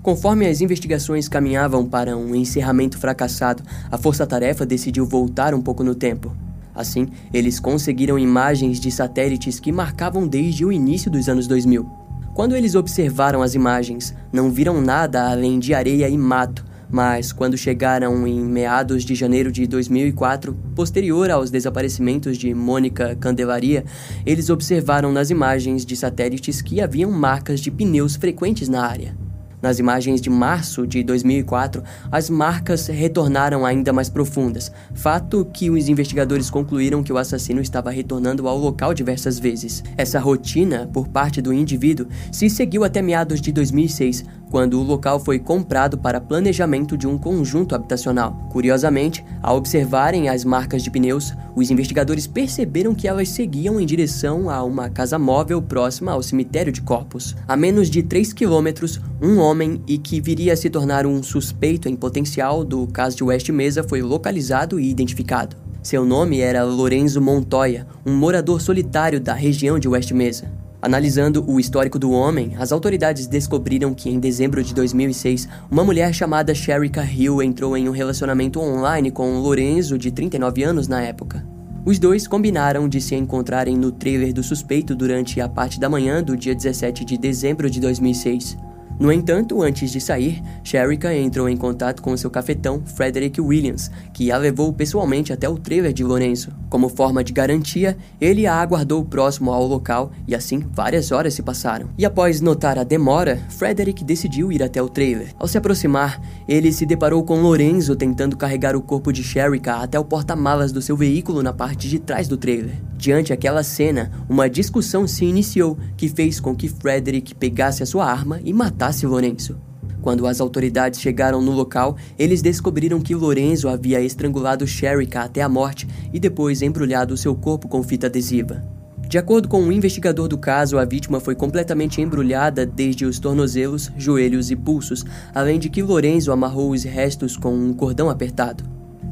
Conforme 0.03 0.45
as 0.45 0.61
investigações 0.61 1.27
caminhavam 1.27 1.83
para 1.87 2.15
um 2.15 2.35
encerramento 2.35 2.99
fracassado, 2.99 3.63
a 3.91 3.97
força-tarefa 3.97 4.67
decidiu 4.67 5.03
voltar 5.03 5.55
um 5.55 5.61
pouco 5.61 5.83
no 5.83 5.95
tempo. 5.95 6.31
Assim, 6.75 7.07
eles 7.33 7.59
conseguiram 7.59 8.19
imagens 8.19 8.79
de 8.79 8.91
satélites 8.91 9.59
que 9.59 9.71
marcavam 9.71 10.27
desde 10.27 10.63
o 10.63 10.71
início 10.71 11.09
dos 11.09 11.27
anos 11.27 11.47
2000. 11.47 12.08
Quando 12.39 12.55
eles 12.55 12.73
observaram 12.73 13.41
as 13.41 13.53
imagens, 13.53 14.15
não 14.31 14.49
viram 14.49 14.79
nada 14.79 15.29
além 15.29 15.59
de 15.59 15.73
areia 15.73 16.07
e 16.07 16.17
mato, 16.17 16.63
mas 16.89 17.33
quando 17.33 17.57
chegaram 17.57 18.25
em 18.25 18.39
meados 18.39 19.03
de 19.03 19.13
janeiro 19.13 19.51
de 19.51 19.67
2004, 19.67 20.57
posterior 20.73 21.29
aos 21.31 21.51
desaparecimentos 21.51 22.37
de 22.37 22.53
Mônica 22.53 23.13
Candelaria, 23.17 23.83
eles 24.25 24.49
observaram 24.49 25.11
nas 25.11 25.29
imagens 25.29 25.85
de 25.85 25.97
satélites 25.97 26.61
que 26.61 26.79
haviam 26.79 27.11
marcas 27.11 27.59
de 27.59 27.69
pneus 27.69 28.15
frequentes 28.15 28.69
na 28.69 28.87
área. 28.87 29.28
Nas 29.61 29.77
imagens 29.77 30.21
de 30.21 30.29
março 30.29 30.87
de 30.87 31.03
2004, 31.03 31.83
as 32.09 32.29
marcas 32.29 32.87
retornaram 32.87 33.65
ainda 33.65 33.91
mais 33.91 34.09
profundas, 34.09 34.71
fato 34.93 35.45
que 35.53 35.69
os 35.69 35.89
investigadores 35.89 36.49
concluíram 36.49 37.03
que 37.03 37.11
o 37.11 37.17
assassino 37.17 37.61
estava 37.61 37.91
retornando 37.91 38.47
ao 38.47 38.57
local 38.57 38.93
diversas 38.93 39.37
vezes. 39.37 39.83
Essa 39.97 40.19
rotina, 40.19 40.89
por 40.93 41.09
parte 41.09 41.41
do 41.41 41.51
indivíduo, 41.51 42.07
se 42.31 42.49
seguiu 42.49 42.85
até 42.85 43.01
meados 43.01 43.41
de 43.41 43.51
2006, 43.51 44.23
quando 44.49 44.79
o 44.79 44.83
local 44.83 45.19
foi 45.19 45.37
comprado 45.37 45.97
para 45.97 46.21
planejamento 46.21 46.97
de 46.97 47.05
um 47.05 47.17
conjunto 47.17 47.75
habitacional. 47.75 48.47
Curiosamente, 48.49 49.23
ao 49.43 49.57
observarem 49.57 50.29
as 50.29 50.43
marcas 50.43 50.81
de 50.81 50.89
pneus, 50.89 51.33
os 51.55 51.69
investigadores 51.69 52.25
perceberam 52.25 52.95
que 52.95 53.07
elas 53.07 53.29
seguiam 53.29 53.79
em 53.79 53.85
direção 53.85 54.49
a 54.49 54.63
uma 54.63 54.89
casa 54.89 55.19
móvel 55.19 55.61
próxima 55.61 56.13
ao 56.13 56.23
cemitério 56.23 56.71
de 56.71 56.81
corpos. 56.81 57.35
A 57.47 57.55
menos 57.55 57.89
de 57.89 58.01
3 58.01 58.33
quilômetros, 58.33 58.99
um 59.21 59.37
homem 59.37 59.48
e 59.87 59.97
que 59.97 60.21
viria 60.21 60.53
a 60.53 60.55
se 60.55 60.69
tornar 60.69 61.05
um 61.05 61.23
suspeito 61.23 61.89
em 61.89 61.95
potencial 61.95 62.63
do 62.63 62.85
caso 62.87 63.17
de 63.17 63.23
West 63.23 63.49
Mesa 63.49 63.83
foi 63.83 64.01
localizado 64.01 64.79
e 64.79 64.89
identificado. 64.89 65.55
Seu 65.81 66.05
nome 66.05 66.39
era 66.39 66.63
Lorenzo 66.63 67.19
Montoya, 67.19 67.87
um 68.05 68.13
morador 68.13 68.61
solitário 68.61 69.19
da 69.19 69.33
região 69.33 69.79
de 69.79 69.87
West 69.87 70.11
Mesa. 70.11 70.51
Analisando 70.81 71.43
o 71.49 71.59
histórico 71.59 71.97
do 71.97 72.11
homem, 72.11 72.55
as 72.59 72.71
autoridades 72.71 73.27
descobriram 73.27 73.93
que 73.93 74.09
em 74.09 74.19
dezembro 74.19 74.63
de 74.63 74.73
2006, 74.73 75.49
uma 75.69 75.83
mulher 75.83 76.13
chamada 76.13 76.53
Sherika 76.53 77.03
Hill 77.03 77.41
entrou 77.41 77.75
em 77.75 77.89
um 77.89 77.91
relacionamento 77.91 78.59
online 78.59 79.09
com 79.09 79.39
Lorenzo, 79.39 79.97
de 79.97 80.11
39 80.11 80.63
anos 80.63 80.87
na 80.87 81.01
época. 81.01 81.43
Os 81.85 81.97
dois 81.97 82.27
combinaram 82.27 82.87
de 82.87 83.01
se 83.01 83.15
encontrarem 83.15 83.75
no 83.75 83.91
trailer 83.91 84.33
do 84.33 84.43
suspeito 84.43 84.95
durante 84.95 85.41
a 85.41 85.49
parte 85.49 85.79
da 85.79 85.89
manhã 85.89 86.21
do 86.21 86.37
dia 86.37 86.53
17 86.53 87.03
de 87.03 87.17
dezembro 87.17 87.69
de 87.69 87.79
2006. 87.79 88.57
No 88.99 89.13
entanto, 89.13 89.61
antes 89.63 89.91
de 89.91 90.01
sair, 90.01 90.43
Sherika 90.61 91.15
entrou 91.15 91.47
em 91.47 91.55
contato 91.55 92.01
com 92.01 92.17
seu 92.17 92.29
cafetão, 92.29 92.83
Frederick 92.85 93.39
Williams, 93.39 93.89
que 94.13 94.29
a 94.29 94.37
levou 94.37 94.73
pessoalmente 94.73 95.31
até 95.31 95.47
o 95.47 95.57
trailer 95.57 95.93
de 95.93 96.03
Lorenzo. 96.03 96.51
Como 96.69 96.89
forma 96.89 97.23
de 97.23 97.31
garantia, 97.31 97.97
ele 98.19 98.45
a 98.45 98.55
aguardou 98.55 99.05
próximo 99.05 99.51
ao 99.53 99.65
local 99.65 100.11
e 100.27 100.35
assim 100.35 100.61
várias 100.73 101.13
horas 101.13 101.33
se 101.33 101.41
passaram. 101.41 101.87
E 101.97 102.05
após 102.05 102.41
notar 102.41 102.77
a 102.77 102.83
demora, 102.83 103.39
Frederick 103.47 104.03
decidiu 104.03 104.51
ir 104.51 104.61
até 104.61 104.81
o 104.81 104.89
trailer. 104.89 105.33
Ao 105.39 105.47
se 105.47 105.57
aproximar, 105.57 106.21
ele 106.45 106.69
se 106.73 106.85
deparou 106.85 107.23
com 107.23 107.41
Lorenzo 107.41 107.95
tentando 107.95 108.35
carregar 108.35 108.75
o 108.75 108.81
corpo 108.81 109.13
de 109.13 109.23
Sherika 109.23 109.75
até 109.75 109.97
o 109.97 110.03
porta-malas 110.03 110.73
do 110.73 110.81
seu 110.81 110.97
veículo 110.97 111.41
na 111.41 111.53
parte 111.53 111.87
de 111.87 111.99
trás 111.99 112.27
do 112.27 112.35
trailer. 112.35 112.75
Diante 112.97 113.31
aquela 113.31 113.63
cena, 113.63 114.11
uma 114.27 114.49
discussão 114.49 115.07
se 115.07 115.23
iniciou 115.23 115.77
que 115.95 116.09
fez 116.09 116.37
com 116.37 116.53
que 116.53 116.67
Frederick 116.67 117.33
pegasse 117.33 117.81
a 117.81 117.85
sua 117.85 118.05
arma 118.05 118.41
e 118.43 118.51
matasse 118.51 118.88
Lorenzo. 119.05 119.57
Quando 120.01 120.25
as 120.25 120.39
autoridades 120.39 121.01
chegaram 121.01 121.41
no 121.41 121.51
local, 121.51 121.97
eles 122.17 122.41
descobriram 122.41 123.01
que 123.01 123.15
Lorenzo 123.15 123.67
havia 123.67 124.01
estrangulado 124.01 124.65
Sherika 124.65 125.21
até 125.21 125.41
a 125.41 125.49
morte 125.49 125.87
e 126.13 126.19
depois 126.19 126.61
embrulhado 126.61 127.17
seu 127.17 127.35
corpo 127.35 127.67
com 127.67 127.83
fita 127.83 128.07
adesiva. 128.07 128.63
De 129.09 129.17
acordo 129.17 129.47
com 129.47 129.59
um 129.59 129.71
investigador 129.71 130.27
do 130.27 130.37
caso, 130.37 130.77
a 130.77 130.85
vítima 130.85 131.19
foi 131.19 131.33
completamente 131.33 131.99
embrulhada 131.99 132.65
desde 132.65 133.05
os 133.05 133.17
tornozelos, 133.17 133.91
joelhos 133.97 134.51
e 134.51 134.55
pulsos, 134.55 135.03
além 135.33 135.59
de 135.59 135.67
que 135.67 135.81
Lorenzo 135.81 136.31
amarrou 136.31 136.69
os 136.69 136.83
restos 136.83 137.35
com 137.35 137.51
um 137.51 137.73
cordão 137.73 138.09
apertado. 138.09 138.63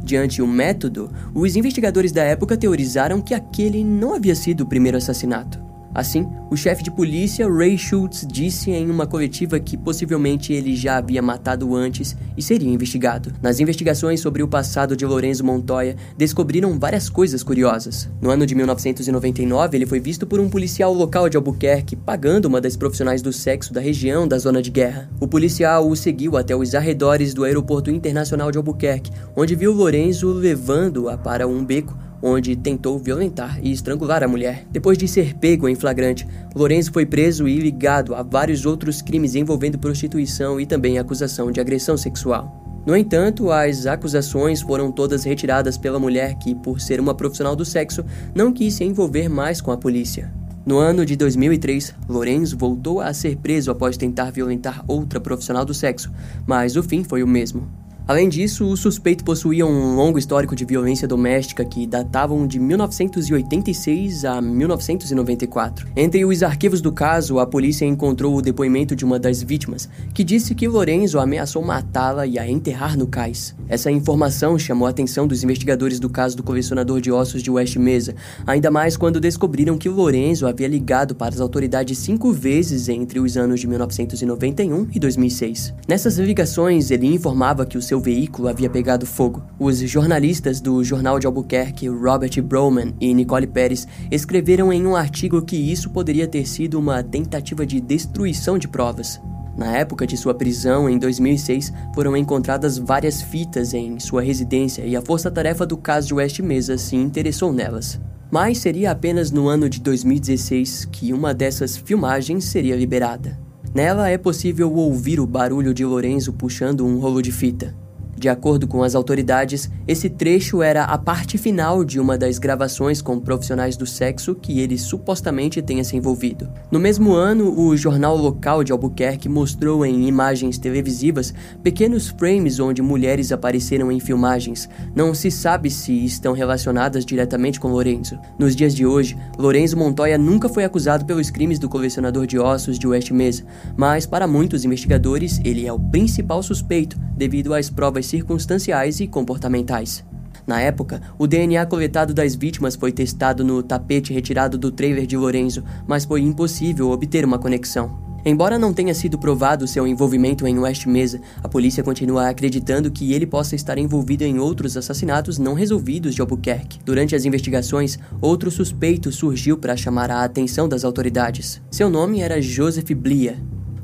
Diante 0.04 0.42
o 0.42 0.48
método, 0.48 1.10
os 1.34 1.56
investigadores 1.56 2.12
da 2.12 2.24
época 2.24 2.56
teorizaram 2.56 3.20
que 3.20 3.34
aquele 3.34 3.84
não 3.84 4.14
havia 4.14 4.36
sido 4.36 4.62
o 4.62 4.68
primeiro 4.68 4.98
assassinato. 4.98 5.67
Assim, 5.94 6.28
o 6.50 6.56
chefe 6.56 6.84
de 6.84 6.92
polícia 6.92 7.48
Ray 7.52 7.78
Schultz 7.78 8.26
disse 8.30 8.72
em 8.72 8.90
uma 8.90 9.08
coletiva 9.08 9.60
que 9.60 9.76
possivelmente 9.76 10.54
ele 10.54 10.76
já 10.76 10.98
havia 10.98 11.22
matado 11.22 11.76
antes 11.76 12.16
e 12.38 12.42
seria 12.42 12.70
investigado. 12.70 13.34
Nas 13.42 13.60
investigações 13.60 14.20
sobre 14.20 14.44
o 14.44 14.48
passado 14.48 14.96
de 14.96 15.06
Lorenzo 15.06 15.44
Montoya, 15.44 15.96
descobriram 16.18 16.78
várias 16.80 17.10
coisas 17.10 17.44
curiosas. 17.44 18.10
No 18.22 18.30
ano 18.30 18.46
de 18.46 18.56
1999, 18.56 19.78
ele 19.78 19.86
foi 19.86 20.00
visto 20.00 20.28
por 20.28 20.40
um 20.40 20.50
policial 20.50 20.94
local 20.94 21.30
de 21.30 21.38
Albuquerque 21.38 21.96
pagando 21.96 22.46
uma 22.46 22.62
das 22.62 22.76
profissionais 22.76 23.22
do 23.22 23.34
sexo 23.34 23.74
da 23.74 23.82
região 23.82 24.28
da 24.28 24.38
zona 24.38 24.62
de 24.62 24.70
guerra. 24.70 25.10
O 25.20 25.28
policial 25.28 25.88
o 25.90 25.96
seguiu 25.96 26.38
até 26.38 26.56
os 26.56 26.76
arredores 26.76 27.34
do 27.34 27.44
aeroporto 27.44 27.90
internacional 27.90 28.52
de 28.52 28.58
Albuquerque, 28.58 29.12
onde 29.36 29.56
viu 29.56 29.74
Lorenzo 29.74 30.32
levando-a 30.32 31.18
para 31.18 31.48
um 31.48 31.64
beco 31.64 31.98
onde 32.22 32.56
tentou 32.56 32.98
violentar 33.00 33.60
e 33.62 33.72
estrangular 33.72 34.24
a 34.24 34.28
mulher. 34.28 34.66
Depois 34.72 34.98
de 34.98 35.08
ser 35.08 35.36
pego 35.36 35.68
em 35.68 35.76
flagrante, 35.76 36.28
Lourenço 36.56 36.92
foi 36.92 37.06
preso 37.06 37.48
e 37.48 37.60
ligado 37.60 38.16
a 38.16 38.24
vários 38.24 38.66
outros 38.66 39.02
crimes 39.02 39.36
envolvendo 39.36 39.80
prostituição 39.80 40.60
e 40.60 40.66
também 40.66 40.98
acusação 40.98 41.52
de 41.52 41.60
agressão 41.60 41.98
sexual. 41.98 42.84
No 42.86 42.96
entanto, 42.96 43.52
as 43.52 43.86
acusações 43.86 44.62
foram 44.62 44.92
todas 44.92 45.26
retiradas 45.26 45.78
pela 45.78 46.00
mulher 46.00 46.36
que, 46.36 46.56
por 46.56 46.80
ser 46.80 47.02
uma 47.02 47.14
profissional 47.14 47.56
do 47.56 47.66
sexo, 47.66 48.06
não 48.34 48.54
quis 48.54 48.76
se 48.76 48.86
envolver 48.86 49.28
mais 49.28 49.60
com 49.60 49.72
a 49.72 49.78
polícia. 49.78 50.32
No 50.66 50.78
ano 50.78 51.06
de 51.06 51.16
2003, 51.16 51.96
Lorenzo 52.10 52.58
voltou 52.58 53.00
a 53.00 53.14
ser 53.14 53.38
preso 53.38 53.72
após 53.72 53.98
tentar 53.98 54.32
violentar 54.32 54.84
outra 54.88 55.20
profissional 55.20 55.64
do 55.64 55.74
sexo, 55.74 56.12
mas 56.46 56.76
o 56.76 56.84
fim 56.84 57.04
foi 57.04 57.24
o 57.24 57.28
mesmo. 57.28 57.70
Além 58.08 58.30
disso, 58.30 58.66
o 58.66 58.78
suspeito 58.78 59.22
possuía 59.22 59.66
um 59.66 59.94
longo 59.94 60.18
histórico 60.18 60.56
de 60.56 60.64
violência 60.64 61.06
doméstica 61.06 61.66
que 61.66 61.86
datavam 61.86 62.48
de 62.48 62.58
1986 62.58 64.24
a 64.24 64.42
1994. 64.42 65.90
Entre 65.94 66.24
os 66.24 66.42
arquivos 66.42 66.80
do 66.80 66.90
caso, 66.90 67.38
a 67.38 67.46
polícia 67.46 67.84
encontrou 67.84 68.34
o 68.34 68.42
depoimento 68.42 68.96
de 68.96 69.04
uma 69.04 69.20
das 69.20 69.44
vítimas, 69.44 69.90
que 70.14 70.24
disse 70.24 70.56
que 70.56 70.70
Lorenzo 70.70 71.20
ameaçou 71.20 71.62
matá-la 71.62 72.26
e 72.26 72.40
a 72.40 72.50
enterrar 72.50 72.98
no 72.98 73.08
cais. 73.08 73.54
Essa 73.68 73.92
informação 73.92 74.58
chamou 74.58 74.88
a 74.88 74.92
atenção 74.92 75.28
dos 75.28 75.44
investigadores 75.44 76.00
do 76.00 76.10
caso 76.10 76.38
do 76.38 76.44
colecionador 76.44 77.02
de 77.02 77.12
ossos 77.12 77.44
de 77.44 77.52
West 77.52 77.76
Mesa, 77.76 78.16
ainda 78.46 78.72
mais 78.72 78.96
quando 78.96 79.20
descobriram 79.20 79.78
que 79.78 79.90
Lorenzo 79.90 80.48
havia 80.48 80.70
ligado 80.70 81.14
para 81.14 81.36
as 81.36 81.42
autoridades 81.42 81.98
cinco 81.98 82.32
vezes 82.32 82.88
entre 82.88 83.20
os 83.20 83.36
anos 83.36 83.60
de 83.60 83.68
1991 83.68 84.88
e 84.94 84.98
2006. 84.98 85.74
Nessas 85.86 86.18
ligações, 86.18 86.90
ele 86.90 87.14
informava 87.14 87.66
que 87.66 87.78
o 87.78 87.82
seu 87.82 87.97
seu 87.98 88.00
veículo 88.00 88.48
havia 88.48 88.70
pegado 88.70 89.06
fogo. 89.06 89.44
Os 89.60 89.80
jornalistas 89.80 90.62
do 90.62 90.84
Jornal 90.84 91.20
de 91.20 91.26
Albuquerque, 91.26 91.88
Robert 91.88 92.42
Broman 92.44 92.94
e 93.02 93.14
Nicole 93.14 93.48
Pérez, 93.48 93.88
escreveram 94.12 94.72
em 94.72 94.86
um 94.86 94.96
artigo 94.96 95.42
que 95.42 95.56
isso 95.56 95.90
poderia 95.90 96.28
ter 96.28 96.48
sido 96.48 96.80
uma 96.80 97.02
tentativa 97.02 97.66
de 97.66 97.82
destruição 97.82 98.58
de 98.58 98.68
provas. 98.68 99.20
Na 99.58 99.76
época 99.76 100.06
de 100.06 100.16
sua 100.16 100.36
prisão, 100.36 100.88
em 100.88 101.00
2006, 101.00 101.74
foram 101.96 102.16
encontradas 102.16 102.78
várias 102.78 103.20
fitas 103.20 103.74
em 103.74 104.00
sua 104.00 104.22
residência 104.22 104.86
e 104.86 104.96
a 104.96 105.02
força-tarefa 105.02 105.66
do 105.66 105.76
caso 105.76 106.08
de 106.08 106.14
West 106.14 106.40
Mesa 106.40 106.78
se 106.78 106.96
interessou 106.96 107.52
nelas. 107.52 108.00
Mas 108.30 108.60
seria 108.60 108.92
apenas 108.92 109.32
no 109.32 109.48
ano 109.48 109.68
de 109.68 109.82
2016 109.82 110.86
que 110.92 111.12
uma 111.14 111.34
dessas 111.34 111.76
filmagens 111.76 112.46
seria 112.46 112.76
liberada. 112.76 113.40
Nela 113.74 114.10
é 114.10 114.18
possível 114.18 114.72
ouvir 114.74 115.20
o 115.20 115.26
barulho 115.26 115.74
de 115.74 115.84
Lorenzo 115.84 116.34
puxando 116.34 116.86
um 116.86 117.00
rolo 117.00 117.22
de 117.22 117.32
fita. 117.32 117.87
De 118.18 118.28
acordo 118.28 118.68
com 118.68 118.82
as 118.82 118.96
autoridades, 118.96 119.70
esse 119.88 120.10
trecho 120.10 120.64
era 120.64 120.86
a 120.86 120.98
parte 120.98 121.38
final 121.38 121.84
de 121.84 122.00
uma 122.00 122.18
das 122.18 122.40
gravações 122.40 123.00
com 123.00 123.20
profissionais 123.20 123.78
do 123.78 123.86
sexo 123.86 124.34
que 124.34 124.60
ele 124.60 124.76
supostamente 124.76 125.62
tenha 125.62 125.84
se 125.84 125.96
envolvido. 125.96 126.50
No 126.72 126.80
mesmo 126.80 127.14
ano, 127.14 127.54
o 127.60 127.78
jornal 127.78 128.18
local 128.18 128.64
de 128.64 128.72
Albuquerque 128.72 129.30
mostrou 129.30 129.86
em 129.86 130.08
imagens 130.08 130.58
televisivas 130.58 131.32
pequenos 131.62 132.10
frames 132.10 132.60
onde 132.60 132.82
mulheres 132.82 133.32
apareceram 133.32 133.92
em 133.92 134.00
filmagens. 134.00 134.68
Não 134.96 135.14
se 135.14 135.30
sabe 135.30 135.70
se 135.70 135.94
estão 136.04 136.34
relacionadas 136.34 137.06
diretamente 137.06 137.60
com 137.60 137.68
Lorenzo. 137.68 138.18
Nos 138.40 138.56
dias 138.56 138.74
de 138.74 138.84
hoje, 138.84 139.16
Lorenzo 139.38 139.78
Montoya 139.78 140.18
nunca 140.18 140.50
foi 140.50 140.64
acusado 140.64 141.06
pelos 141.06 141.30
crimes 141.30 141.60
do 141.60 141.70
colecionador 141.70 142.26
de 142.26 142.40
ossos 142.40 142.80
de 142.80 142.88
West 142.88 143.12
Mesa, 143.12 143.44
mas 143.76 144.08
para 144.08 144.26
muitos 144.26 144.66
investigadores, 144.66 145.40
ele 145.46 145.68
é 145.68 145.72
o 145.72 145.80
principal 145.80 146.42
suspeito 146.42 146.98
devido 147.16 147.54
às 147.54 147.70
provas 147.70 148.07
circunstanciais 148.08 149.00
e 149.00 149.08
comportamentais. 149.08 150.04
Na 150.48 150.62
época, 150.62 151.02
o 151.20 151.28
DNA 151.28 151.66
coletado 151.66 152.14
das 152.14 152.34
vítimas 152.34 152.76
foi 152.76 152.92
testado 152.92 153.44
no 153.44 153.62
tapete 153.62 154.14
retirado 154.14 154.58
do 154.58 154.72
trailer 154.72 155.06
de 155.06 155.18
Lorenzo, 155.18 155.62
mas 155.86 156.06
foi 156.06 156.22
impossível 156.22 156.90
obter 156.90 157.26
uma 157.26 157.38
conexão. 157.38 158.08
Embora 158.26 158.60
não 158.60 158.74
tenha 158.74 158.94
sido 158.94 159.18
provado 159.18 159.68
seu 159.68 159.88
envolvimento 159.88 160.46
em 160.48 160.60
West 160.60 160.86
Mesa, 160.86 161.22
a 161.42 161.48
polícia 161.48 161.84
continua 161.84 162.28
acreditando 162.28 162.92
que 162.92 163.14
ele 163.14 163.26
possa 163.26 163.56
estar 163.56 163.78
envolvido 163.78 164.24
em 164.24 164.40
outros 164.40 164.76
assassinatos 164.76 165.38
não 165.38 165.54
resolvidos 165.54 166.16
de 166.16 166.22
Albuquerque. 166.22 166.80
Durante 166.84 167.16
as 167.16 167.26
investigações, 167.26 167.98
outro 168.20 168.52
suspeito 168.52 169.12
surgiu 169.12 169.58
para 169.58 169.78
chamar 169.78 170.12
a 170.12 170.24
atenção 170.24 170.68
das 170.68 170.84
autoridades. 170.84 171.62
Seu 171.72 171.90
nome 171.90 172.20
era 172.20 172.42
Joseph 172.42 172.92
Blia, 172.92 173.38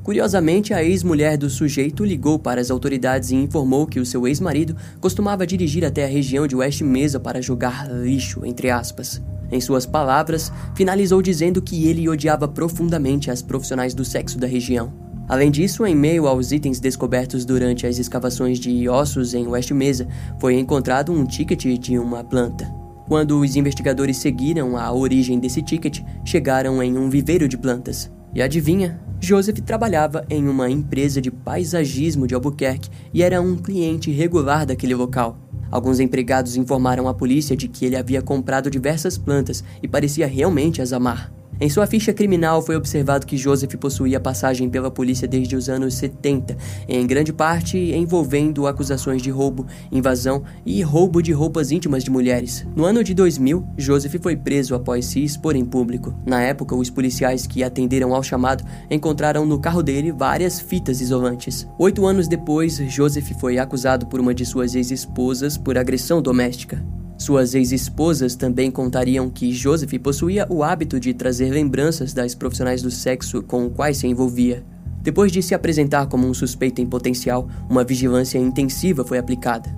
Curiosamente, 0.04 0.74
a 0.74 0.84
ex-mulher 0.84 1.38
do 1.38 1.50
sujeito 1.50 2.04
ligou 2.04 2.38
para 2.38 2.60
as 2.60 2.70
autoridades 2.70 3.32
e 3.32 3.36
informou 3.36 3.88
que 3.88 4.02
o 4.02 4.06
seu 4.06 4.28
ex-marido 4.28 4.76
costumava 5.00 5.48
dirigir 5.48 5.86
até 5.86 6.04
a 6.04 6.10
região 6.10 6.46
de 6.46 6.58
West 6.58 6.82
Mesa 6.82 7.22
para 7.22 7.42
jogar 7.42 7.89
lixo, 7.89 8.46
entre 8.46 8.70
aspas. 8.70 9.22
Em 9.50 9.62
suas 9.62 9.86
palavras, 9.86 10.52
finalizou 10.76 11.22
dizendo 11.22 11.62
que 11.62 11.88
ele 11.88 12.10
odiava 12.10 12.50
profundamente 12.50 13.32
as 13.32 13.42
profissionais 13.42 13.94
do 13.94 14.04
sexo 14.04 14.38
da 14.38 14.46
região. 14.46 14.92
Além 15.30 15.50
disso, 15.50 15.86
em 15.86 15.96
meio 15.96 16.28
aos 16.28 16.52
itens 16.52 16.82
descobertos 16.82 17.46
durante 17.46 17.88
as 17.88 17.98
escavações 17.98 18.60
de 18.60 18.89
ossos 18.89 19.34
em 19.34 19.48
West 19.48 19.72
Mesa, 19.72 20.06
foi 20.38 20.60
encontrado 20.60 21.13
um 21.13 21.26
ticket 21.26 21.80
de 21.80 21.98
uma 21.98 22.26
planta. 22.26 22.66
Quando 23.08 23.39
os 23.39 23.56
investigadores 23.56 24.18
seguiram 24.18 24.76
a 24.78 24.92
origem 24.92 25.39
desse 25.39 25.62
ticket, 25.62 26.02
chegaram 26.26 26.84
em 26.84 26.98
um 26.98 27.10
viveiro 27.10 27.48
de 27.48 27.58
plantas. 27.58 28.12
E 28.34 28.42
adivinha? 28.42 29.00
Joseph 29.24 29.62
trabalhava 29.62 30.26
em 30.30 30.50
uma 30.50 30.70
empresa 30.70 31.22
de 31.22 31.32
paisagismo 31.32 32.28
de 32.28 32.36
Albuquerque 32.36 32.90
e 33.14 33.24
era 33.24 33.42
um 33.42 33.56
cliente 33.56 34.12
regular 34.12 34.66
daquele 34.66 34.94
local. 34.94 35.40
Alguns 35.72 36.02
empregados 36.02 36.58
informaram 36.58 37.08
a 37.08 37.14
polícia 37.14 37.56
de 37.56 37.70
que 37.70 37.86
ele 37.86 37.96
havia 37.96 38.22
comprado 38.22 38.70
diversas 38.70 39.18
plantas 39.18 39.64
e 39.82 39.88
parecia 39.88 40.28
realmente 40.28 40.82
as 40.82 40.92
amar. 40.92 41.32
Em 41.62 41.70
sua 41.70 41.86
ficha 41.86 42.12
criminal 42.12 42.62
foi 42.62 42.76
observado 42.76 43.28
que 43.28 43.38
Joseph 43.38 43.76
possuía 43.76 44.20
passagem 44.20 44.70
pela 44.70 44.89
polícia 44.89 45.28
desde 45.28 45.56
os 45.56 45.70
anos 45.70 45.94
70, 45.94 46.58
em 46.88 47.06
grande 47.06 47.32
parte 47.32 47.78
envolvendo 47.78 48.66
acusações 48.66 49.22
de 49.22 49.30
roubo, 49.30 49.66
invasão 49.92 50.44
e 50.66 50.82
roubo 50.82 51.22
de 51.22 51.32
roupas 51.32 51.72
íntimas 51.72 52.04
de 52.04 52.10
mulheres. 52.10 52.66
No 52.76 52.86
ano 52.86 53.04
de 53.04 53.13
2000, 53.13 53.66
Joseph 53.78 54.16
foi 54.22 54.36
preso 54.36 54.74
após 54.74 55.06
se 55.06 55.24
expor 55.24 55.56
em 55.56 55.63
público. 55.63 56.13
Na 56.26 56.42
época, 56.42 56.76
os 56.76 56.89
policiais 56.89 57.46
que 57.46 57.63
atenderam 57.63 58.13
ao 58.16 58.24
chamado 58.24 58.63
encontraram 58.89 59.46
no 59.46 59.60
carro 59.60 59.84
dele 59.84 60.12
várias 60.12 60.60
fitas 60.60 61.02
isolantes. 61.02 61.68
Oito 61.78 62.06
anos 62.06 62.28
depois, 62.28 62.78
Joseph 62.89 63.32
foi 63.39 63.60
acusado 63.60 64.08
por 64.08 64.20
uma 64.20 64.34
de 64.34 64.46
suas 64.46 64.74
ex-esposas 64.74 65.58
por 65.58 65.78
agressão 65.78 66.22
doméstica. 66.22 66.84
Suas 67.17 67.54
ex-esposas 67.54 68.36
também 68.36 68.71
contariam 68.71 69.30
que 69.30 69.52
Joseph 69.52 69.93
possuía 70.02 70.45
o 70.49 70.63
hábito 70.63 70.99
de 70.99 71.13
trazer 71.13 71.52
lembranças 71.52 72.13
das 72.13 72.36
profissionais 72.36 72.82
do 72.82 72.91
sexo 72.91 73.41
com 73.43 73.69
quais 73.69 73.97
se 73.97 74.08
envolvia. 74.08 74.63
Depois 75.02 75.32
de 75.32 75.41
se 75.41 75.54
apresentar 75.54 76.08
como 76.08 76.28
um 76.28 76.34
suspeito 76.34 76.82
em 76.82 76.86
potencial, 76.86 77.47
uma 77.69 77.84
vigilância 77.84 78.38
intensiva 78.38 79.04
foi 79.04 79.17
aplicada. 79.17 79.69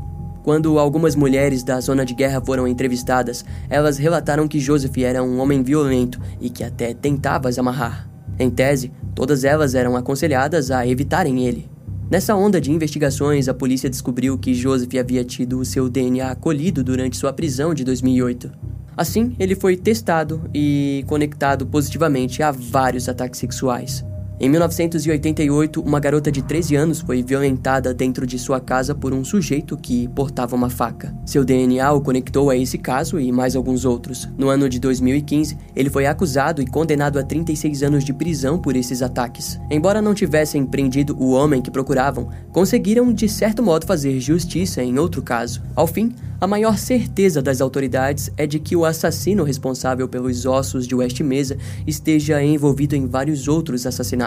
Quando 0.43 0.77
algumas 0.77 1.15
mulheres 1.15 1.63
da 1.63 1.79
zona 1.79 2.05
de 2.05 2.13
guerra 2.13 2.39
foram 2.39 2.67
entrevistadas, 2.67 3.43
elas 3.67 3.97
relataram 3.97 4.47
que 4.47 4.59
Joseph 4.59 4.95
era 4.99 5.23
um 5.23 5.39
homem 5.39 5.63
violento 5.63 6.21
e 6.39 6.51
que 6.51 6.63
até 6.63 6.93
tentava 6.93 7.49
as 7.49 7.57
amarrar. 7.57 8.07
Em 8.37 8.49
tese, 8.49 8.91
todas 9.15 9.43
elas 9.43 9.73
eram 9.73 9.95
aconselhadas 9.95 10.69
a 10.69 10.85
evitarem 10.85 11.47
ele. 11.47 11.74
Nessa 12.09 12.35
onda 12.35 12.61
de 12.61 12.71
investigações, 12.71 13.47
a 13.47 13.53
polícia 13.53 13.89
descobriu 13.89 14.37
que 14.37 14.53
Joseph 14.53 14.93
havia 14.99 15.23
tido 15.23 15.59
o 15.59 15.65
seu 15.65 15.89
DNA 15.89 16.35
colhido 16.35 16.83
durante 16.83 17.17
sua 17.17 17.33
prisão 17.33 17.73
de 17.73 17.83
2008. 17.83 18.51
Assim, 18.95 19.35
ele 19.39 19.55
foi 19.55 19.75
testado 19.75 20.41
e 20.53 21.03
conectado 21.07 21.65
positivamente 21.65 22.43
a 22.43 22.51
vários 22.51 23.09
ataques 23.09 23.39
sexuais. 23.39 24.05
Em 24.37 24.49
1988, 24.49 25.81
uma 25.81 25.97
garota 25.97 26.29
de 26.29 26.41
13 26.41 26.75
anos 26.75 26.99
foi 26.99 27.23
violentada 27.23 27.93
dentro 27.93 28.27
de 28.27 28.37
sua 28.37 28.59
casa 28.59 28.93
por 28.93 29.13
um 29.13 29.23
sujeito 29.23 29.77
que 29.77 30.09
portava 30.09 30.57
uma 30.57 30.69
faca. 30.69 31.15
Seu 31.25 31.45
DNA 31.45 31.89
o 31.93 32.01
conectou 32.01 32.49
a 32.49 32.57
esse 32.57 32.77
caso 32.77 33.17
e 33.17 33.31
mais 33.31 33.55
alguns 33.55 33.85
outros. 33.85 34.27
No 34.37 34.49
ano 34.49 34.67
de 34.67 34.77
2015, 34.77 35.57
ele 35.73 35.89
foi 35.89 36.05
acusado 36.05 36.61
e 36.61 36.67
condenado 36.67 37.17
a 37.17 37.23
36 37.23 37.81
anos 37.81 38.03
de 38.03 38.13
prisão 38.13 38.59
por 38.59 38.75
esses 38.75 39.01
ataques. 39.01 39.57
Embora 39.71 40.01
não 40.01 40.13
tivessem 40.13 40.65
prendido 40.65 41.15
o 41.17 41.31
homem 41.31 41.61
que 41.61 41.71
procuravam, 41.71 42.27
conseguiram 42.51 43.13
de 43.13 43.29
certo 43.29 43.63
modo 43.63 43.85
fazer 43.85 44.19
justiça 44.19 44.83
em 44.83 44.99
outro 44.99 45.21
caso. 45.21 45.61
Ao 45.73 45.87
fim, 45.87 46.13
a 46.41 46.45
maior 46.45 46.77
certeza 46.77 47.41
das 47.41 47.61
autoridades 47.61 48.29
é 48.35 48.45
de 48.45 48.59
que 48.59 48.75
o 48.75 48.83
assassino 48.83 49.45
responsável 49.45 50.09
pelos 50.09 50.45
ossos 50.45 50.85
de 50.85 50.93
West 50.93 51.21
Mesa 51.21 51.57
esteja 51.87 52.43
envolvido 52.43 52.95
em 52.95 53.07
vários 53.07 53.47
outros 53.47 53.85
assassinatos. 53.85 54.24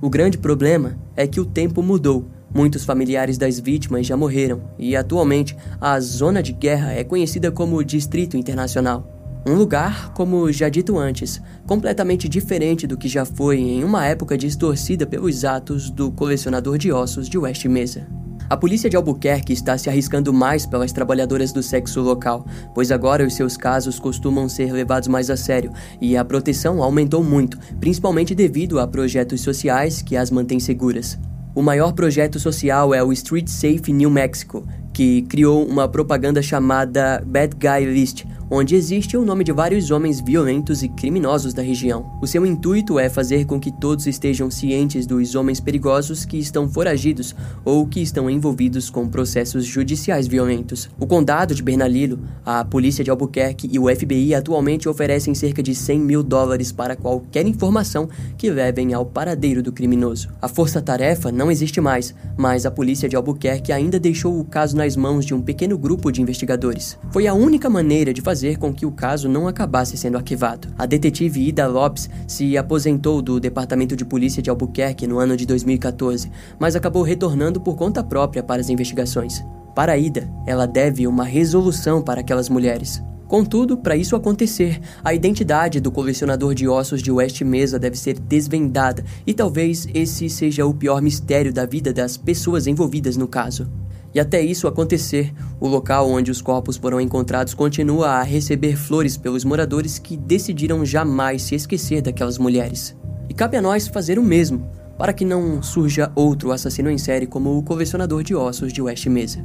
O 0.00 0.08
grande 0.08 0.38
problema 0.38 0.96
é 1.16 1.26
que 1.26 1.40
o 1.40 1.44
tempo 1.44 1.82
mudou. 1.82 2.28
Muitos 2.54 2.84
familiares 2.84 3.36
das 3.36 3.58
vítimas 3.58 4.06
já 4.06 4.16
morreram 4.16 4.62
e 4.78 4.96
atualmente 4.96 5.56
a 5.80 5.98
zona 6.00 6.42
de 6.42 6.52
guerra 6.52 6.92
é 6.92 7.04
conhecida 7.04 7.50
como 7.50 7.84
Distrito 7.84 8.36
Internacional. 8.36 9.06
Um 9.46 9.54
lugar, 9.54 10.12
como 10.14 10.50
já 10.52 10.68
dito 10.68 10.98
antes, 10.98 11.40
completamente 11.66 12.28
diferente 12.28 12.86
do 12.86 12.96
que 12.96 13.08
já 13.08 13.24
foi 13.24 13.58
em 13.58 13.84
uma 13.84 14.04
época 14.06 14.36
distorcida 14.36 15.06
pelos 15.06 15.44
atos 15.44 15.90
do 15.90 16.10
colecionador 16.10 16.78
de 16.78 16.92
ossos 16.92 17.28
de 17.28 17.38
West 17.38 17.64
Mesa. 17.66 18.06
A 18.50 18.56
polícia 18.56 18.88
de 18.88 18.96
Albuquerque 18.96 19.52
está 19.52 19.76
se 19.76 19.90
arriscando 19.90 20.32
mais 20.32 20.64
pelas 20.64 20.90
trabalhadoras 20.90 21.52
do 21.52 21.62
sexo 21.62 22.00
local, 22.00 22.46
pois 22.74 22.90
agora 22.90 23.26
os 23.26 23.34
seus 23.34 23.58
casos 23.58 23.98
costumam 23.98 24.48
ser 24.48 24.72
levados 24.72 25.06
mais 25.06 25.28
a 25.28 25.36
sério 25.36 25.70
e 26.00 26.16
a 26.16 26.24
proteção 26.24 26.82
aumentou 26.82 27.22
muito, 27.22 27.58
principalmente 27.78 28.34
devido 28.34 28.80
a 28.80 28.86
projetos 28.86 29.42
sociais 29.42 30.00
que 30.00 30.16
as 30.16 30.30
mantêm 30.30 30.58
seguras. 30.58 31.18
O 31.54 31.62
maior 31.62 31.92
projeto 31.92 32.40
social 32.40 32.94
é 32.94 33.02
o 33.02 33.12
Street 33.12 33.48
Safe 33.48 33.92
New 33.92 34.08
Mexico, 34.08 34.66
que 34.94 35.22
criou 35.22 35.66
uma 35.66 35.86
propaganda 35.86 36.40
chamada 36.40 37.22
Bad 37.26 37.54
Guy 37.54 37.84
List, 37.84 38.24
onde 38.50 38.74
existe 38.74 39.16
o 39.16 39.24
nome 39.24 39.44
de 39.44 39.52
vários 39.52 39.90
homens 39.90 40.20
violentos 40.20 40.82
e 40.82 40.88
criminosos 40.88 41.52
da 41.52 41.62
região. 41.62 42.10
O 42.22 42.26
seu 42.26 42.46
intuito 42.46 42.98
é 42.98 43.08
fazer 43.08 43.44
com 43.44 43.60
que 43.60 43.70
todos 43.70 44.06
estejam 44.06 44.50
cientes 44.50 45.06
dos 45.06 45.34
homens 45.34 45.60
perigosos 45.60 46.24
que 46.24 46.38
estão 46.38 46.68
foragidos 46.68 47.34
ou 47.64 47.86
que 47.86 48.00
estão 48.00 48.30
envolvidos 48.30 48.88
com 48.88 49.08
processos 49.08 49.66
judiciais 49.66 50.26
violentos. 50.26 50.88
O 50.98 51.06
condado 51.06 51.54
de 51.54 51.62
Bernalillo, 51.62 52.18
a 52.44 52.64
polícia 52.64 53.04
de 53.04 53.10
Albuquerque 53.10 53.68
e 53.70 53.78
o 53.78 53.94
FBI 53.94 54.34
atualmente 54.34 54.88
oferecem 54.88 55.34
cerca 55.34 55.62
de 55.62 55.74
100 55.74 56.00
mil 56.00 56.22
dólares 56.22 56.72
para 56.72 56.96
qualquer 56.96 57.46
informação 57.46 58.08
que 58.36 58.50
levem 58.50 58.94
ao 58.94 59.04
paradeiro 59.04 59.62
do 59.62 59.72
criminoso. 59.72 60.28
A 60.40 60.48
força-tarefa 60.48 61.30
não 61.30 61.50
existe 61.50 61.80
mais, 61.80 62.14
mas 62.36 62.64
a 62.64 62.70
polícia 62.70 63.08
de 63.08 63.16
Albuquerque 63.16 63.72
ainda 63.72 63.98
deixou 63.98 64.38
o 64.38 64.44
caso 64.44 64.76
nas 64.76 64.96
mãos 64.96 65.26
de 65.26 65.34
um 65.34 65.42
pequeno 65.42 65.76
grupo 65.76 66.10
de 66.10 66.22
investigadores. 66.22 66.98
Foi 67.10 67.26
a 67.26 67.34
única 67.34 67.68
maneira 67.68 68.14
de 68.14 68.22
fazer 68.22 68.37
com 68.58 68.72
que 68.72 68.86
o 68.86 68.92
caso 68.92 69.28
não 69.28 69.48
acabasse 69.48 69.96
sendo 69.96 70.16
arquivado. 70.16 70.68
A 70.78 70.86
detetive 70.86 71.48
Ida 71.48 71.66
Lopes 71.66 72.08
se 72.26 72.56
aposentou 72.56 73.20
do 73.20 73.40
Departamento 73.40 73.96
de 73.96 74.04
Polícia 74.04 74.42
de 74.42 74.50
Albuquerque 74.50 75.06
no 75.06 75.18
ano 75.18 75.36
de 75.36 75.44
2014, 75.46 76.30
mas 76.58 76.76
acabou 76.76 77.02
retornando 77.02 77.60
por 77.60 77.76
conta 77.76 78.02
própria 78.02 78.42
para 78.42 78.60
as 78.60 78.68
investigações. 78.68 79.44
Para 79.74 79.96
Ida, 79.96 80.28
ela 80.46 80.66
deve 80.66 81.06
uma 81.06 81.24
resolução 81.24 82.02
para 82.02 82.20
aquelas 82.20 82.48
mulheres. 82.48 83.02
Contudo, 83.28 83.76
para 83.76 83.94
isso 83.94 84.16
acontecer, 84.16 84.80
a 85.04 85.12
identidade 85.12 85.80
do 85.80 85.92
colecionador 85.92 86.54
de 86.54 86.66
ossos 86.66 87.02
de 87.02 87.12
West 87.12 87.42
Mesa 87.42 87.78
deve 87.78 87.96
ser 87.96 88.18
desvendada, 88.18 89.04
e 89.26 89.34
talvez 89.34 89.86
esse 89.92 90.30
seja 90.30 90.64
o 90.64 90.72
pior 90.72 91.02
mistério 91.02 91.52
da 91.52 91.66
vida 91.66 91.92
das 91.92 92.16
pessoas 92.16 92.66
envolvidas 92.66 93.18
no 93.18 93.28
caso. 93.28 93.68
E 94.14 94.20
até 94.20 94.40
isso 94.40 94.66
acontecer, 94.66 95.32
o 95.60 95.68
local 95.68 96.08
onde 96.08 96.30
os 96.30 96.40
corpos 96.40 96.76
foram 96.76 97.00
encontrados 97.00 97.54
continua 97.54 98.08
a 98.08 98.22
receber 98.22 98.76
flores 98.76 99.16
pelos 99.16 99.44
moradores 99.44 99.98
que 99.98 100.16
decidiram 100.16 100.84
jamais 100.84 101.42
se 101.42 101.54
esquecer 101.54 102.00
daquelas 102.00 102.38
mulheres. 102.38 102.96
E 103.28 103.34
cabe 103.34 103.56
a 103.56 103.62
nós 103.62 103.86
fazer 103.86 104.18
o 104.18 104.22
mesmo, 104.22 104.66
para 104.96 105.12
que 105.12 105.24
não 105.24 105.62
surja 105.62 106.10
outro 106.14 106.52
assassino 106.52 106.90
em 106.90 106.98
série 106.98 107.26
como 107.26 107.56
o 107.56 107.62
colecionador 107.62 108.22
de 108.22 108.34
ossos 108.34 108.72
de 108.72 108.80
West 108.80 109.06
Mesa. 109.06 109.44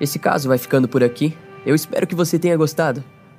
Esse 0.00 0.18
caso 0.18 0.48
vai 0.48 0.58
ficando 0.58 0.88
por 0.88 1.04
aqui. 1.04 1.36
Eu 1.64 1.74
espero 1.74 2.06
que 2.06 2.14
você 2.14 2.38
tenha 2.38 2.56
gostado. 2.56 3.02